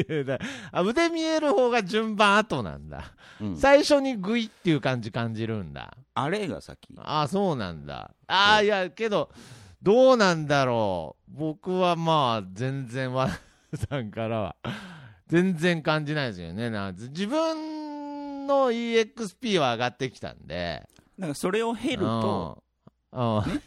[0.08, 0.26] る。
[0.26, 0.40] だ
[0.72, 3.14] あ腕見える方が順番後なんだ。
[3.42, 5.98] うん最初にグイっていう感じ感じるんだ。
[6.14, 6.90] あれが先。
[6.98, 8.12] あそうなんだ。
[8.28, 9.30] ああ、いや、けど、
[9.82, 11.32] どうなんだろう。
[11.38, 13.30] 僕はまあ、全然、わ
[13.74, 14.56] さんからは、
[15.28, 16.70] 全然感じないですよね。
[16.70, 20.88] なん自分の EXP は上がってきたんで。
[21.34, 22.64] それを経ると、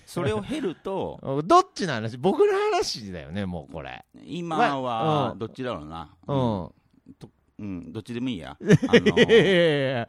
[0.06, 2.16] それを経ると、 どっちの話？
[2.16, 4.04] 僕の話だよね、もうこれ。
[4.24, 5.38] 今うは、ん。
[5.38, 6.14] どっちだろうな。
[6.26, 6.70] うん。
[7.58, 8.56] うん、どっちでもいいや。
[8.60, 8.64] あ
[8.96, 9.34] いやいのやいや。
[9.34, 10.06] いやい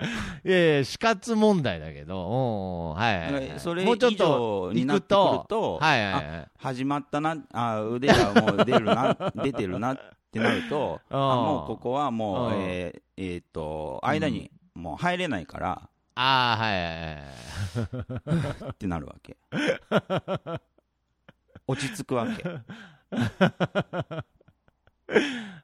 [0.47, 0.83] やいや。
[0.85, 2.99] 死活問題だけど、うん。
[2.99, 3.19] はい。
[3.19, 6.47] はいはい、それ以もうちょっと上になってくると、はいはいはい。
[6.57, 9.97] 始まったな、あ腕がもう出るな、 出てるなっ
[10.31, 11.45] てなると、あうん。
[11.45, 12.61] もうここはもう、うん。
[12.61, 16.95] えーえーっと、間にもう入れないからああ、はいはい
[18.55, 18.71] はい。
[18.71, 19.37] ってなるわけ。
[21.67, 22.43] 落ち着くわけ。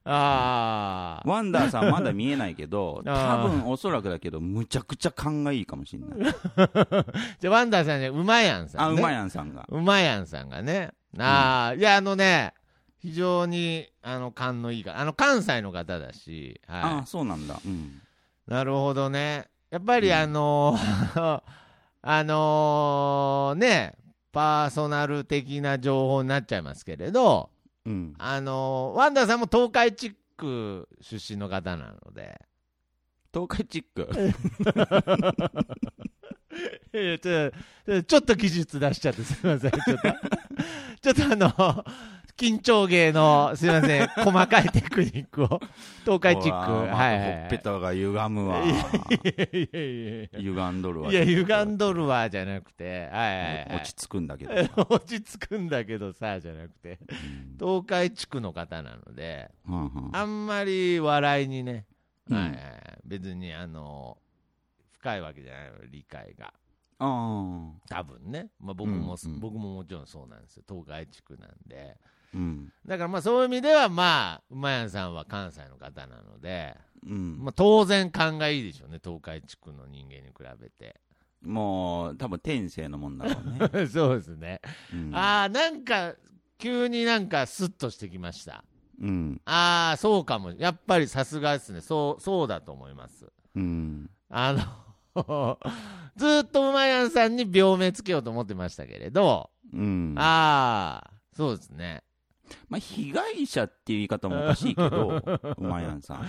[0.06, 1.30] ああ。
[1.30, 6.34] ワンダーさんまだ見えないけど、多分おそらくだけど、むちゃくちゃ勘がいいかもしれない。
[7.40, 9.02] じゃあ、ワンダーさんね、うまやんさあ、ん、ね。
[9.02, 9.68] うまやんさんが。
[9.70, 10.92] うまやんさんがね。
[11.18, 12.54] ああ、いや、あのね、
[13.00, 17.60] 非常に、あの、勘のいいかあの、関西の方だし、あはそうなんだ。
[17.66, 18.02] うん。
[18.48, 18.52] い。
[18.52, 19.48] なるほどね。
[19.70, 21.42] やっぱり、うんあのー
[22.02, 23.96] あのね、
[24.32, 27.50] パーソナル的な情報になっちゃいますけれど、
[27.86, 28.14] うん。
[28.18, 32.40] あのーワンダーさんも東海地区出身の方なので、
[33.34, 34.08] 東海チック？
[38.04, 39.72] ちょっと技術出しちゃってすみません。
[39.72, 39.92] ちょっと、
[41.02, 41.86] ちょっとあの、
[42.40, 45.60] 緊張芸の、すみません、細かいテクニックを、
[46.06, 47.42] 東海チック、はい。
[47.42, 48.64] ほっぺたが歪むわ。
[48.64, 51.12] いやいやいやい歪んどるわ。
[51.12, 53.76] や、いや、歪んどるわ、じゃなくて、はい。
[53.76, 54.54] 落ち着くんだけど。
[54.90, 59.52] 落ち着くんだけどさ、じゃなくて、うん東海地区の方なので、
[60.14, 61.86] あんまり笑いにね、
[62.30, 62.60] うんはい
[63.04, 64.18] 別に、あの、
[64.92, 66.54] 深いわけじゃない理解が。
[67.00, 71.98] 多分ね、まあ、僕も、僕ももちろんそうなんですよ、東海地区なんで、
[72.34, 72.72] うん。
[72.86, 76.76] だからまあそういう意味では、まあ、馬やんさんは関西の方なので、
[77.08, 77.38] うん。
[77.44, 81.00] まあ、当然勘がいいでしょうね、東海地区の人間に比べて。
[81.42, 83.88] もう、多分天性のもんだろうね。
[83.88, 84.62] そうですね、
[84.94, 86.16] うんああ、なんか、
[86.58, 88.64] 急になんかスッとしてきました。
[89.02, 89.42] うん。
[89.46, 93.32] ああ、そうかも、やっぱりさすがですね、そうそうだと思います。
[93.56, 94.10] うん。
[94.30, 94.60] あの
[96.16, 100.14] ずーっと馬やんさんに病名つけようと思ってましたけれど、うん。
[100.14, 102.04] まああ、そうですね。
[102.78, 105.22] あ、被害者っていう言い方もおかしいけど、
[105.58, 106.18] うまやんさん。
[106.18, 106.24] 被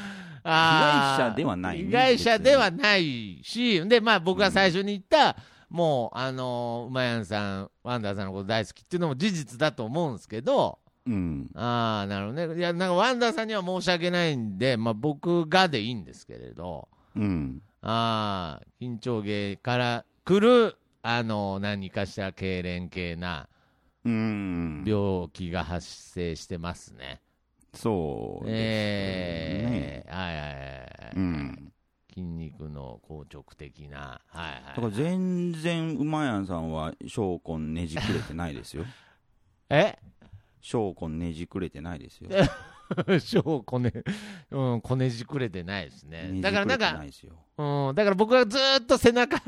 [0.44, 5.36] 害者ではないね被害者ではないし、で、まあ僕が最初に言った、
[5.70, 11.50] もう、あのー、馬やんさん、ワンダーさんのこと大好きっていうのも事実だと思うんですけど、うん。
[11.54, 12.58] ああ、なるほどね。
[12.58, 17.62] いや、なんかワンダーさんには申し訳ないんで、まあ僕がでいいんですけれど、うん。
[17.82, 23.48] ああ、緊張芸から来る、あのー、何かしら痙攣系なうん。
[24.04, 27.20] 病気が発生してますね。
[27.74, 28.58] そうですね。
[28.58, 31.16] ええはいはいはいはい。
[31.16, 31.72] うん。
[32.08, 34.20] 筋肉の硬直的な。
[34.26, 34.62] はいはい。
[34.68, 38.84] だから全然馬やんさんは証拠ねじくれてないですよ
[39.70, 39.98] え？
[40.60, 42.28] 証拠ねじくれてないですよ
[43.20, 43.92] 小こね、
[44.50, 46.40] うん、こねじくれてないですね。
[46.40, 47.02] だからなんか
[47.56, 49.40] うん、だから僕がずーっと背中、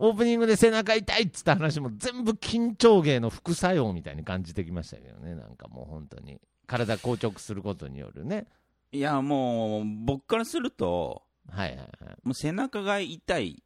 [0.00, 6.40] オープニングで背中痛いっつった話も全部緊張芸の副作用みたいに感じてきましたけどね、なんかもう本当に。
[6.66, 8.46] 体硬直することによるね。
[8.92, 11.88] いやもう僕からするとはいはいはい。
[12.22, 13.62] もう背中が痛い。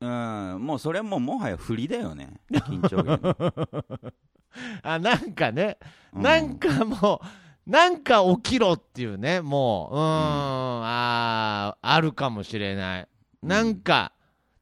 [0.00, 2.40] うんもうそれはもうもはや振りだよね。
[2.50, 4.12] 緊張芸の。
[4.82, 5.78] あ、なんかね、
[6.12, 6.22] うん。
[6.22, 7.20] なんかも
[7.66, 13.08] う、なんか起きろっていうね、もう、うーん、あーあるかもしれない。
[13.42, 14.12] なんか、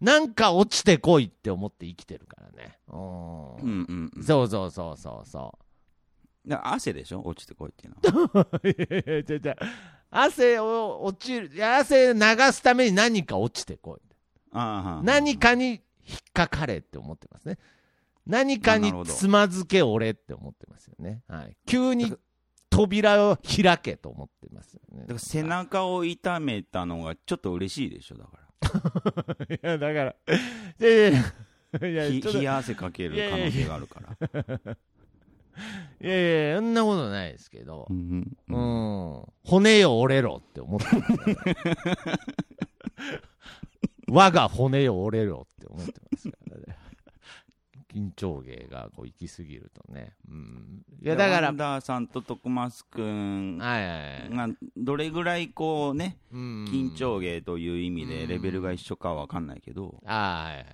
[0.05, 2.79] なんか落ちてこいって思って生きてるからね。
[2.89, 3.57] ううんん。
[3.63, 5.59] うんうんそうそうそうそうそ
[6.47, 7.23] だから汗でしょ？
[7.25, 8.69] 落ちてこいっていうのはう。
[8.69, 9.57] いやいやいやいや
[10.11, 12.21] 汗を落ちる、いや汗流
[12.53, 14.01] すために何か落ちてこい。
[14.53, 17.59] ああ何かに引っかかれって思ってますね。
[18.27, 21.23] 何かにつまずけ俺って思ってますよね。
[21.29, 21.57] はい。
[21.67, 22.15] 急に
[22.71, 25.01] 扉を開けと思ってますよね。
[25.01, 28.37] だから背中を痛めたのがちょっと嬉しいでしょだか
[29.51, 30.15] いや、だから、
[30.81, 31.21] いやいや
[31.89, 34.77] いや、いや冷や汗かける可能性があるから。
[36.01, 37.87] やいや、そんなことないですけど。
[37.89, 39.21] う、んううん。
[39.21, 41.15] ん、骨よ折れろって思ってます。
[44.11, 46.77] 我が骨よ折れろって思ってますからね。
[47.95, 50.15] 緊張芸がこう行き過ぎるとね。
[50.29, 50.83] うん。
[51.01, 54.49] いや、だから、ワンダーさんと徳松くんはいはいはい。
[54.49, 60.67] がどれぐらいこうねうん緊張芸という意味でうんレベルが一緒かは分かんないけどはいはい。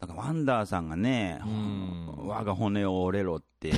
[0.00, 3.72] だからワンダーさんがねうん我が骨を折れろって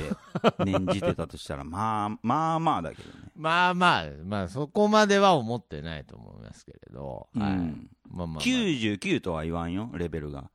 [0.63, 7.27] 念じてたとしたら まあまあまあだけどねまあまあ、まあそこまでは思ってないと思いますけれど。
[7.35, 7.51] はい。
[7.51, 8.43] うんまあまあ、まあ。
[8.43, 10.49] 99とは言わんよレベルが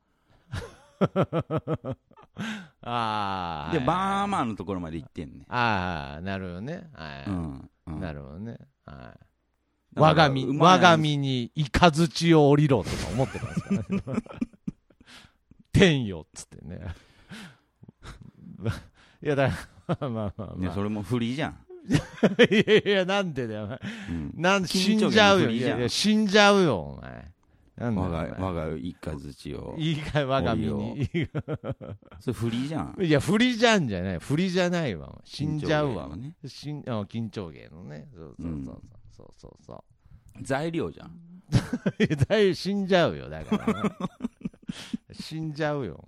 [2.81, 3.71] ああ。
[3.71, 6.89] ではいまあまあのところまで行ってんねああ、なるほどね。
[6.93, 7.29] はい。
[7.29, 8.57] うんうんなるほどね。
[8.85, 9.19] はい。
[9.95, 14.21] 我が身、我が身に雷を降りろとか思ってますからね。
[15.73, 16.79] 天よっつってね。
[19.23, 19.57] いや、だか
[19.99, 20.73] ら、まあまあまあ。
[20.73, 21.57] それも振りじゃん
[21.89, 21.93] い
[22.67, 23.79] やいや、なんでだよ、お前。
[24.09, 25.49] うんなん死んじゃうよ。
[25.49, 27.31] いやいや、死んじゃうよ、お前。
[27.79, 31.09] なんだよ我が我が一家槌をいいかい、我が身に。
[32.19, 34.19] それ振りじゃんいや、振りじゃんじゃない。
[34.19, 35.21] 振りじゃないわ。
[35.23, 36.09] 死んじゃうわ。
[36.09, 38.09] 緊張芸のね死んあ緊張芸のね。
[38.13, 38.79] そうそうそうそう。
[39.11, 40.43] そうそうそう。
[40.43, 41.11] 材料じゃん
[41.99, 43.89] いやだいぶ死んじゃうよ、だから、ね。
[45.11, 46.03] 死んじゃうよ、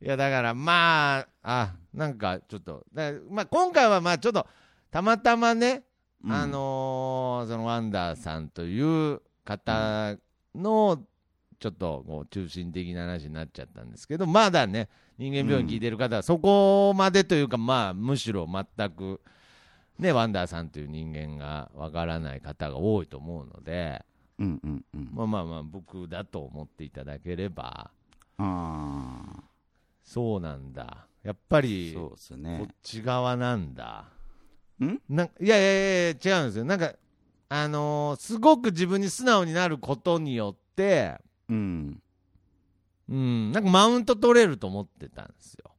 [0.00, 4.46] いや、だから、まあ、あ、なんか、ちょっと、だまあ、今回は、まあ、ちょっと、
[4.90, 5.84] たまたまね、
[6.24, 10.16] うんあのーその、ワンダーさんという方
[10.54, 11.02] の、
[11.58, 14.88] ちょっと、こう、中心的な話になっちゃったんですけど、まだね、
[15.18, 19.20] 人間病院聞いてる方は、そこまでというか、まあ、むしろ全く、
[19.98, 24.04] ね、ワンダーさんという人間がわからない方が多いと思うので、
[24.38, 27.90] うんうんうんまあまあまあ、僕だと思っていただければ、
[28.38, 29.22] あ
[30.02, 31.06] そうなんだ。
[31.22, 34.06] やっぱあり、そうっすこねっち側なんだ。
[34.82, 34.98] ん？
[35.08, 36.64] なんいやいやいや違うんですよ。
[36.64, 36.92] なんか、
[37.54, 41.18] あのーすごく自分に素直になることによって、
[41.50, 42.02] うん
[43.10, 45.70] うん、なんかマウント取れると思ってたんですよ。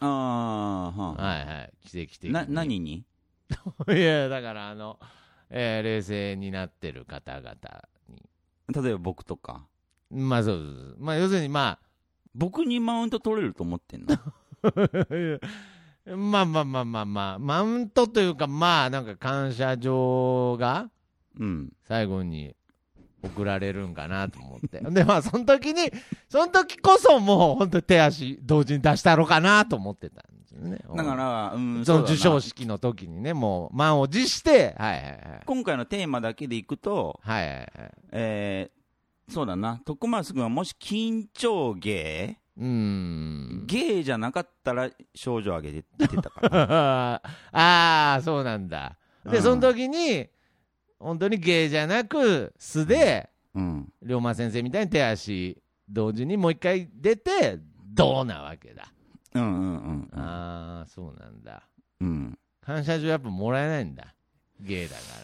[0.00, 1.72] ああはあはいはい。
[1.84, 2.32] 奇跡的に。
[2.32, 3.04] な何に？
[3.88, 5.00] いや、だからあの、
[5.50, 7.56] えー冷静になってる方々
[8.08, 8.22] に。
[8.68, 9.66] 例えば僕とか？
[10.08, 10.96] まあそうです。
[10.98, 11.86] まあ要するにまあ、
[12.32, 14.16] 僕にマウント取れると思ってんの？
[16.06, 20.90] まあまあまあまあまあ、マウントというか、まあなんか感謝状が
[21.38, 22.54] うん最後に
[23.22, 24.80] 送られるんかなと思って。
[24.90, 25.90] で、まあその時に、
[26.28, 30.78] その時こそもう本当に手足同時に出したろかなと思ってたんですよね。
[30.96, 35.42] だから、うん、そのうだな授賞式の時にね、もう満を持して、はいはいはい。
[35.46, 37.68] 今回のテーマだけでいくと、はいはいはい。
[38.10, 43.64] えー、そうだな、徳松君はもし緊張芸、うーん。
[43.66, 47.22] 芸じゃなかったら症状上げて出てたから。
[47.52, 48.96] ああ、そうなんだ。
[49.24, 50.28] で、うんその時に、
[50.98, 53.92] 本当に芸じゃなく、素で、うん。
[54.02, 57.58] 龍馬先生みたいに手足同時にもう一回出て、
[57.94, 58.92] どうなわけだ。
[59.34, 60.18] うんうんうん。
[60.18, 61.62] ああ、そうなんだ。
[62.00, 62.38] うん。
[62.60, 64.14] 感謝状やっぱもらえないんだ。
[64.60, 65.22] 芸だか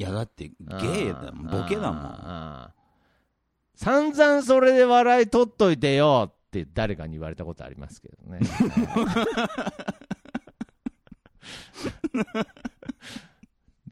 [0.00, 0.80] いや、だってら。
[0.80, 2.79] 芸だもん、ボケだもん。
[3.80, 4.12] ん。
[4.12, 8.40] 散々それで笑い取っといてよって誰かに言われたことありますけどね。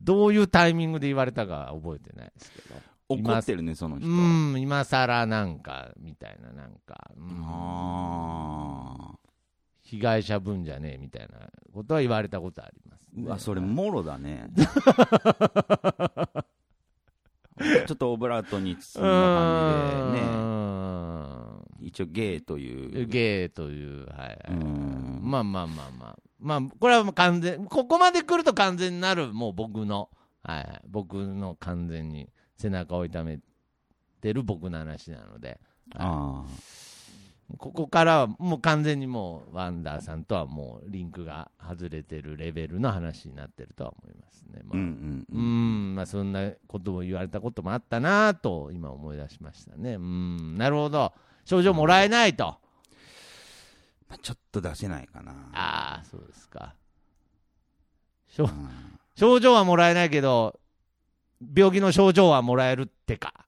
[0.02, 2.74] どういうタイミングで言われたか覚えてないですけど。
[3.10, 4.06] 怒ってるね、その人。
[4.06, 9.14] うん、今更なんか、みたいな、なんか、うんあ
[9.80, 14.50] 被害者分じゃねえみたいなことは言われたことあります、ーうわ、それ、もろだね。
[17.86, 21.88] ちょっとオブラートに包んだ感じでね、ね。
[21.88, 23.06] 一応ゲイという。
[23.06, 25.20] ゲイという、はい、うん。
[25.22, 30.10] まあまあまあまあ、まあ、これはもう完全、ここまで来ると完全になる、もう僕の、
[30.42, 33.40] はい、僕の完全に背中を痛め
[34.20, 35.60] てる僕の話なので、
[35.94, 36.50] はあい、
[37.56, 44.60] ここからはもう完全にもう、ワンダーさんとはもうリンクが外れてるレベルの話になってるとは思いますね。
[44.64, 44.76] まあ。
[44.76, 45.40] あうんうんう。
[45.40, 49.94] ん、まあそんなことも言われたこともあったなと今思い出しましたね。
[49.94, 51.14] うん、なるほど。
[51.46, 52.58] 症状もらえないと。
[54.08, 55.32] まあちょっと出せないかな。
[55.54, 56.74] ああ、そうですか。
[58.28, 60.60] 症うん症状はもらえないけど、
[61.56, 63.47] 病気の症状はもらえるってか。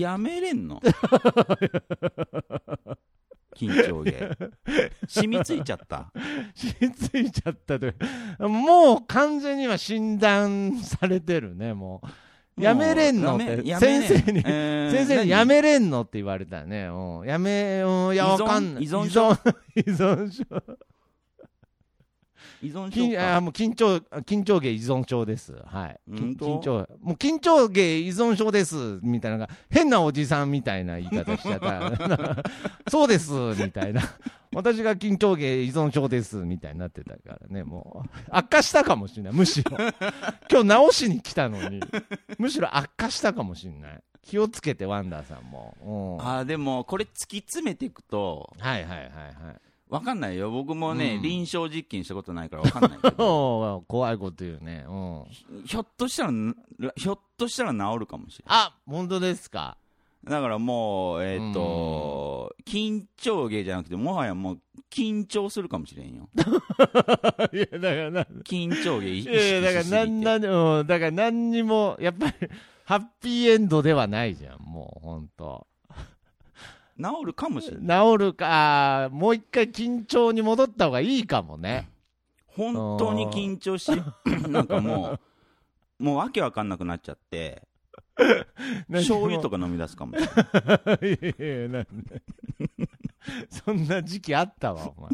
[0.00, 0.80] やめれんの？
[3.56, 4.30] 緊張芸。
[5.08, 6.12] 染みついちゃった？
[6.54, 7.92] 染みついちゃったと。
[8.48, 12.00] もう完全には診断されてるね、も
[12.56, 12.62] う。
[12.62, 13.36] やめれんの？
[13.36, 13.62] って。
[13.78, 14.42] 先生に。
[14.46, 15.38] えー先生に何？
[15.40, 16.02] やめれんの？
[16.02, 16.86] って言われたね。
[16.86, 18.84] うん、やめ、うん、いや、わかんない。
[18.84, 19.32] 依存症？
[19.74, 20.44] 依存症。
[22.62, 23.40] 依存症。
[23.40, 25.54] もう緊張、緊張芸依存症です。
[25.66, 26.00] はい。
[26.10, 28.98] 緊張、もう緊張芸依存症です。
[29.02, 32.42] みたいなのが、変なおじさんみたいな言い方しちゃった。
[32.90, 33.32] そうです。
[33.32, 34.02] みたいな。
[34.54, 36.36] 私が緊張芸依存症です。
[36.36, 37.64] みたいになってたからね。
[37.64, 39.32] もう、悪化したかもしれない。
[39.32, 39.76] むしろ。
[40.50, 41.80] 今日直しに来たのに、
[42.38, 44.02] むしろ悪化したかもしれない。
[44.22, 46.18] 気をつけて、ワンダーさんも。
[46.20, 49.67] うんあーでも、これ突き詰めていくと、はいはいはいはい。
[49.88, 50.50] わかんないよ。
[50.50, 53.14] 僕もね、うん臨床実験したことないからわかんないけど、
[53.78, 54.84] おー怖いこと言うね。
[54.88, 54.92] う
[55.60, 55.64] ん。
[55.64, 56.32] ひょっとしたら、
[56.96, 59.76] ひょっとしたら治るかもしれあ、本当ですか？
[60.24, 60.34] ない。
[60.34, 64.60] だからもう、えっ、と、緊張芸じゃなくて、もはやもう、
[64.90, 66.28] 緊張するかもしれんよ。
[67.52, 70.20] いや、だからな、緊張芸意い識やいや、だから、しすなん。
[70.20, 72.32] なん、うん、だから何にも、やっぱり、
[72.84, 75.66] ハッピーエンドではないじゃん、もう、ほんと。
[76.98, 78.12] 治るかもしれない。
[78.12, 81.88] 治るか、もう一回緊張に戻った方がいいかもね。
[82.46, 83.90] 本当に緊張し、
[84.48, 85.18] なんかも
[86.00, 87.68] う、もうわけわかんなくなっちゃって、
[88.90, 89.58] 醤油とか。
[89.58, 90.28] か飲み出すかもし
[91.00, 91.82] れない。
[91.82, 91.86] い。
[93.50, 95.10] そんな時期あったわ、お前。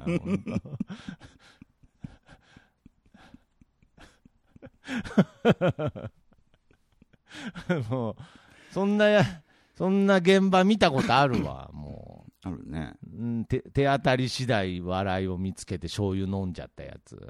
[7.90, 8.16] もう、
[8.72, 9.42] そんなや、
[9.76, 12.94] そんな現場見たことあるわ、 もあるね。
[13.12, 13.16] う。
[13.16, 17.18] うん、手手当たり次第笑いを見つけて醤油飲んじゃったやつ。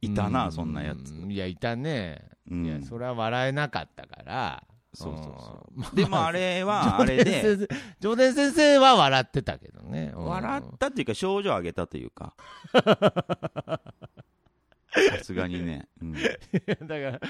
[0.00, 1.12] いたな、うそんなやつ。
[1.12, 2.22] いや、いたね。
[2.48, 4.64] うんいや、それは笑えなかったから。
[4.94, 5.94] そうそうそううん。
[5.94, 7.68] でもあれは、 あれで、
[8.00, 10.12] 上田先生は笑ってたけどね。
[10.14, 12.34] うん笑ったっていうか、症状上げたというか。
[14.92, 15.88] さすがにね。
[16.00, 16.30] うんだか
[16.86, 17.20] ら、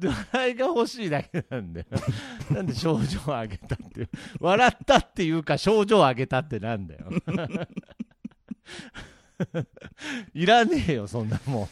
[0.00, 1.86] 笑いが欲しいだけなんだよ。
[2.50, 4.10] なんで症状を上げたっていう。
[4.40, 7.06] 笑ったっていうか、症状を上げたってなんだよ。
[10.34, 11.68] いらねえよ、そんなもん。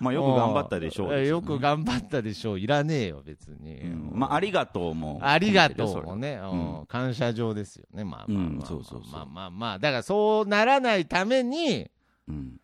[0.00, 1.42] まあ、よく頑張ったでしょうですよ。
[1.42, 2.60] く頑張ったでしょう。
[2.60, 3.80] いらねえよ、別に。
[3.80, 5.18] うんまあ、ありがとうも。
[5.22, 11.90] ありがとうもね、うんうん感謝状ですよね、まあまあまあ、うんそうそうそうまあまあまあ、だからそうならないために、
[12.28, 12.56] うん。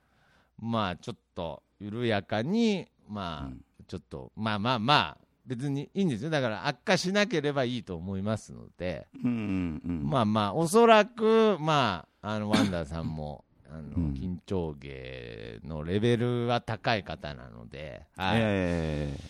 [0.58, 10.10] まあちょっと緩やかに、まあ、うんちょっと、まあまあまあ、別にいいんですよ、だから悪化しなければいいと思いますので、うんうんうん。
[10.10, 18.38] まあまあ、おそらく、まあ、あのワンダーさんも、 あのうん緊張芸のレベルは高い方なので、はい。
[18.40, 19.20] ええ。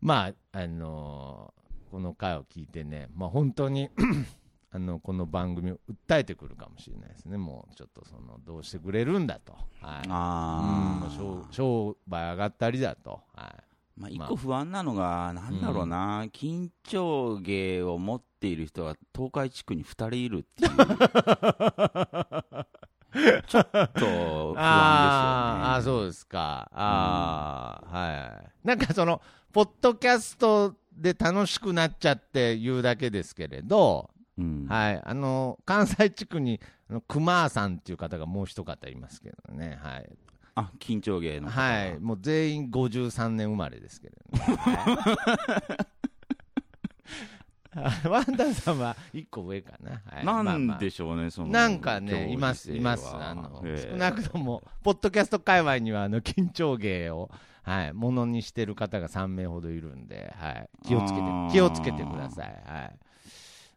[0.00, 1.56] まあ、あのー
[1.90, 3.88] この回を聞いてね、まあ、本当に
[4.70, 10.12] あのこの番組を訴えてくるかもしれないですね、もうちょっとそのどうしてくれるんだと、はい、うん。
[10.12, 11.10] ああ。
[11.16, 13.64] 商商売上がったりだと、はい、
[13.96, 20.70] まあ、一個不安なのが、なんだろうな、緊張芸を持っている人が東海地区に2人いるっていう、
[23.48, 24.16] ちょっと不安ですよね。
[24.58, 29.22] あーあー、そうですか、あーはい、なんかその、
[29.52, 34.66] ポッドキャストで楽しくなっちゃって言うだけですけれど、うん。
[34.68, 40.10] はい、あの関西地区にあの熊さんっていう方がもう一方いますけどね、はい、
[40.56, 41.50] あ、緊張芸の。
[41.50, 44.58] はい、もう全員53年生まれですけれどね。
[48.08, 50.00] ワンダーさんは1個上かな。
[50.06, 51.48] はいなんでしょうね、その。
[51.48, 53.04] なんかね、います、性います。
[53.14, 57.30] はあの、ええ少なくとも、ポッドキャスト界隈には、あの、緊張芸を、
[57.62, 62.62] はい、ものにしてる方が3名ほどいるんで、はい、気をつけて気をつけてください。
[62.64, 62.98] はい。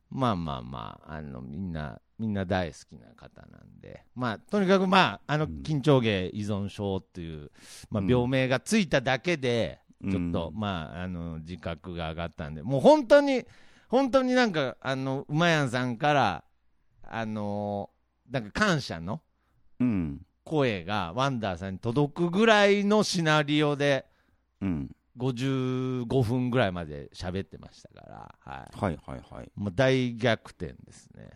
[0.09, 5.61] まあまあまあ、あの、みんな、みんな大好きな方なんで、まあ、とにかくまあ、あの、うん。
[5.61, 7.51] 緊張芸依存症っていう、
[7.89, 8.09] まあ、うん。
[8.09, 9.79] 病名がついただけで、
[10.09, 13.45] ちょっと、まあ、あの、自覚が上がったんで、もう本当に、
[13.87, 16.43] 本当になんか、あの、うまやんさんから、
[17.11, 17.89] あの
[18.29, 19.21] なんか感謝の
[19.79, 20.21] うん。
[20.43, 24.05] 声がワンダーさんに届くぐらいのシナリオで、
[24.61, 24.91] うん。
[25.19, 28.77] 55分ぐらいまで喋ってましたから、はい。
[28.77, 29.51] はいはいはい。
[29.55, 31.29] もう大逆転ですね。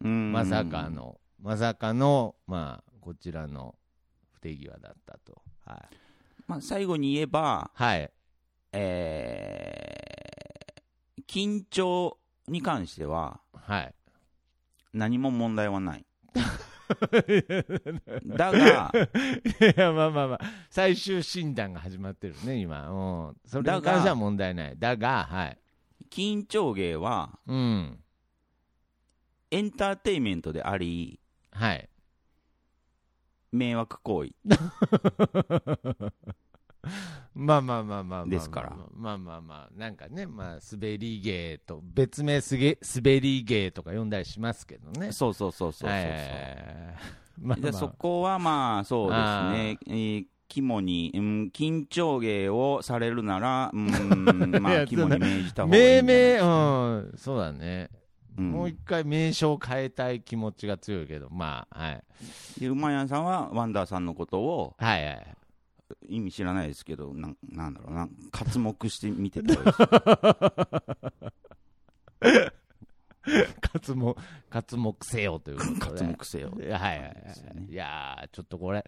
[0.00, 0.90] うんまさか。
[0.90, 3.76] の、まさかの、まあ、こちらの
[4.32, 5.40] 不手際だったと。
[5.64, 5.80] はい。
[6.46, 8.10] まあ、最後に言えば、はい。
[8.72, 12.18] えー、緊張
[12.48, 13.94] に関しては、はい。
[14.92, 16.04] 何も問題はない。
[18.26, 22.90] だが、いや、まあまあまあ、最終診断が始まってるね、今。
[22.90, 23.36] うん。
[23.46, 24.78] それに関しては問題ない。
[24.78, 25.58] だが、はい。
[26.10, 27.98] 緊張芸はうん。
[29.50, 31.20] エンターテインメントであり、
[31.52, 31.88] はい。
[33.52, 34.32] 迷惑行為。
[37.38, 38.26] まあまあまあまあ。
[38.26, 45.12] ですからまあまあまあ、なんかね、まあ、滑り芸と、別名すげ、滑り芸とか呼んだりしますけどね。
[45.12, 45.90] そうそうそうそうそうそう。
[45.90, 53.86] はいはいはいはいまあでまあそこはまあそうですあね、えー肝に、うん、緊張芸をされるなら、うん、
[54.62, 57.90] まあ肝に銘じた方がいいんじゃない命名、うん、そうだね。
[58.38, 62.04] うんもう一回名称を変えたい気持ちが強いけど、まあ、はい。
[62.60, 65.26] で馬屋さんはワンダーさんのことをはいはい。
[66.08, 69.54] 意味知らないですけど、なんなんだろうな、 刮目して見てた
[73.94, 74.16] 目、
[74.50, 76.00] 活目せよということで。
[76.00, 76.50] 刮目せよ。
[76.50, 77.14] はいはいはい。
[77.14, 77.66] ですよね。
[77.68, 78.82] いやー、ちょっとこれ、い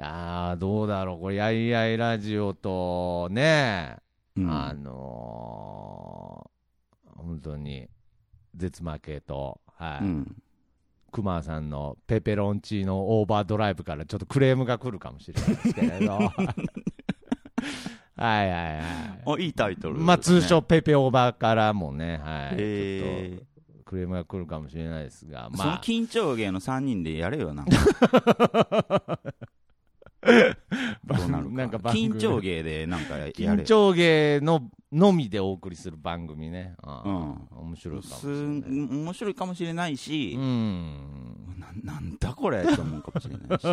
[0.00, 3.96] やー、どうだろう、これ、やいやいラジオとね、
[4.36, 4.50] うん。
[4.50, 7.88] あのー、本当に、
[8.54, 10.42] 絶負けと、はい、うん
[11.10, 16.12] クマさんのペペロンチーノオーバードライブからちょっとクレームが来るかもしれないですけれど。
[18.16, 18.82] はいはいはい。
[19.26, 22.56] あ、いいタイトルね、まあ通称ペペオーバーからもね、はい。
[22.58, 23.46] へーちょっ
[23.78, 25.80] とクレームが来るかもしれないですが、そのまあ。
[25.82, 27.64] 緊張芸の3人でやれよな。
[31.04, 31.50] どうなるか。
[31.50, 36.74] なんか緊張芸でなんかやれ緊張芸ののみでお送りする番組ね。
[36.82, 38.70] ううん面白いかもしすれない。
[38.70, 41.62] 面白いかもしれないし、うん。
[41.84, 43.66] ななんだこれって思うかもしれないし。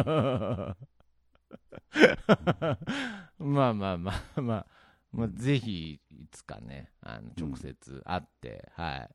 [3.40, 4.66] まあまあまあまあ、
[5.12, 9.10] まあ、ぜひ、いつかね、あのうん直接会って、はい。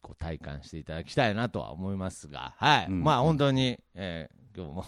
[0.00, 2.86] こう体感していただきたいなとは思いますが、はい。
[2.86, 4.84] うんまあ本当に、えー今日も、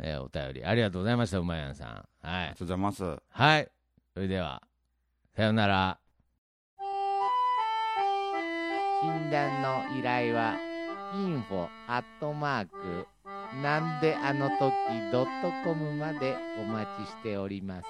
[0.00, 1.88] えーお便りありがとうございました、うまやんさん。
[1.88, 2.54] はありがい。
[2.56, 3.16] とうございます。
[3.28, 3.68] はい。
[4.12, 4.62] それでは、
[5.36, 5.98] さようなら。
[9.02, 10.56] 診断の依頼は、
[11.14, 13.06] info アットマーク、
[13.62, 14.60] なんであの時
[15.12, 17.86] ドットコムまでお待ちしております。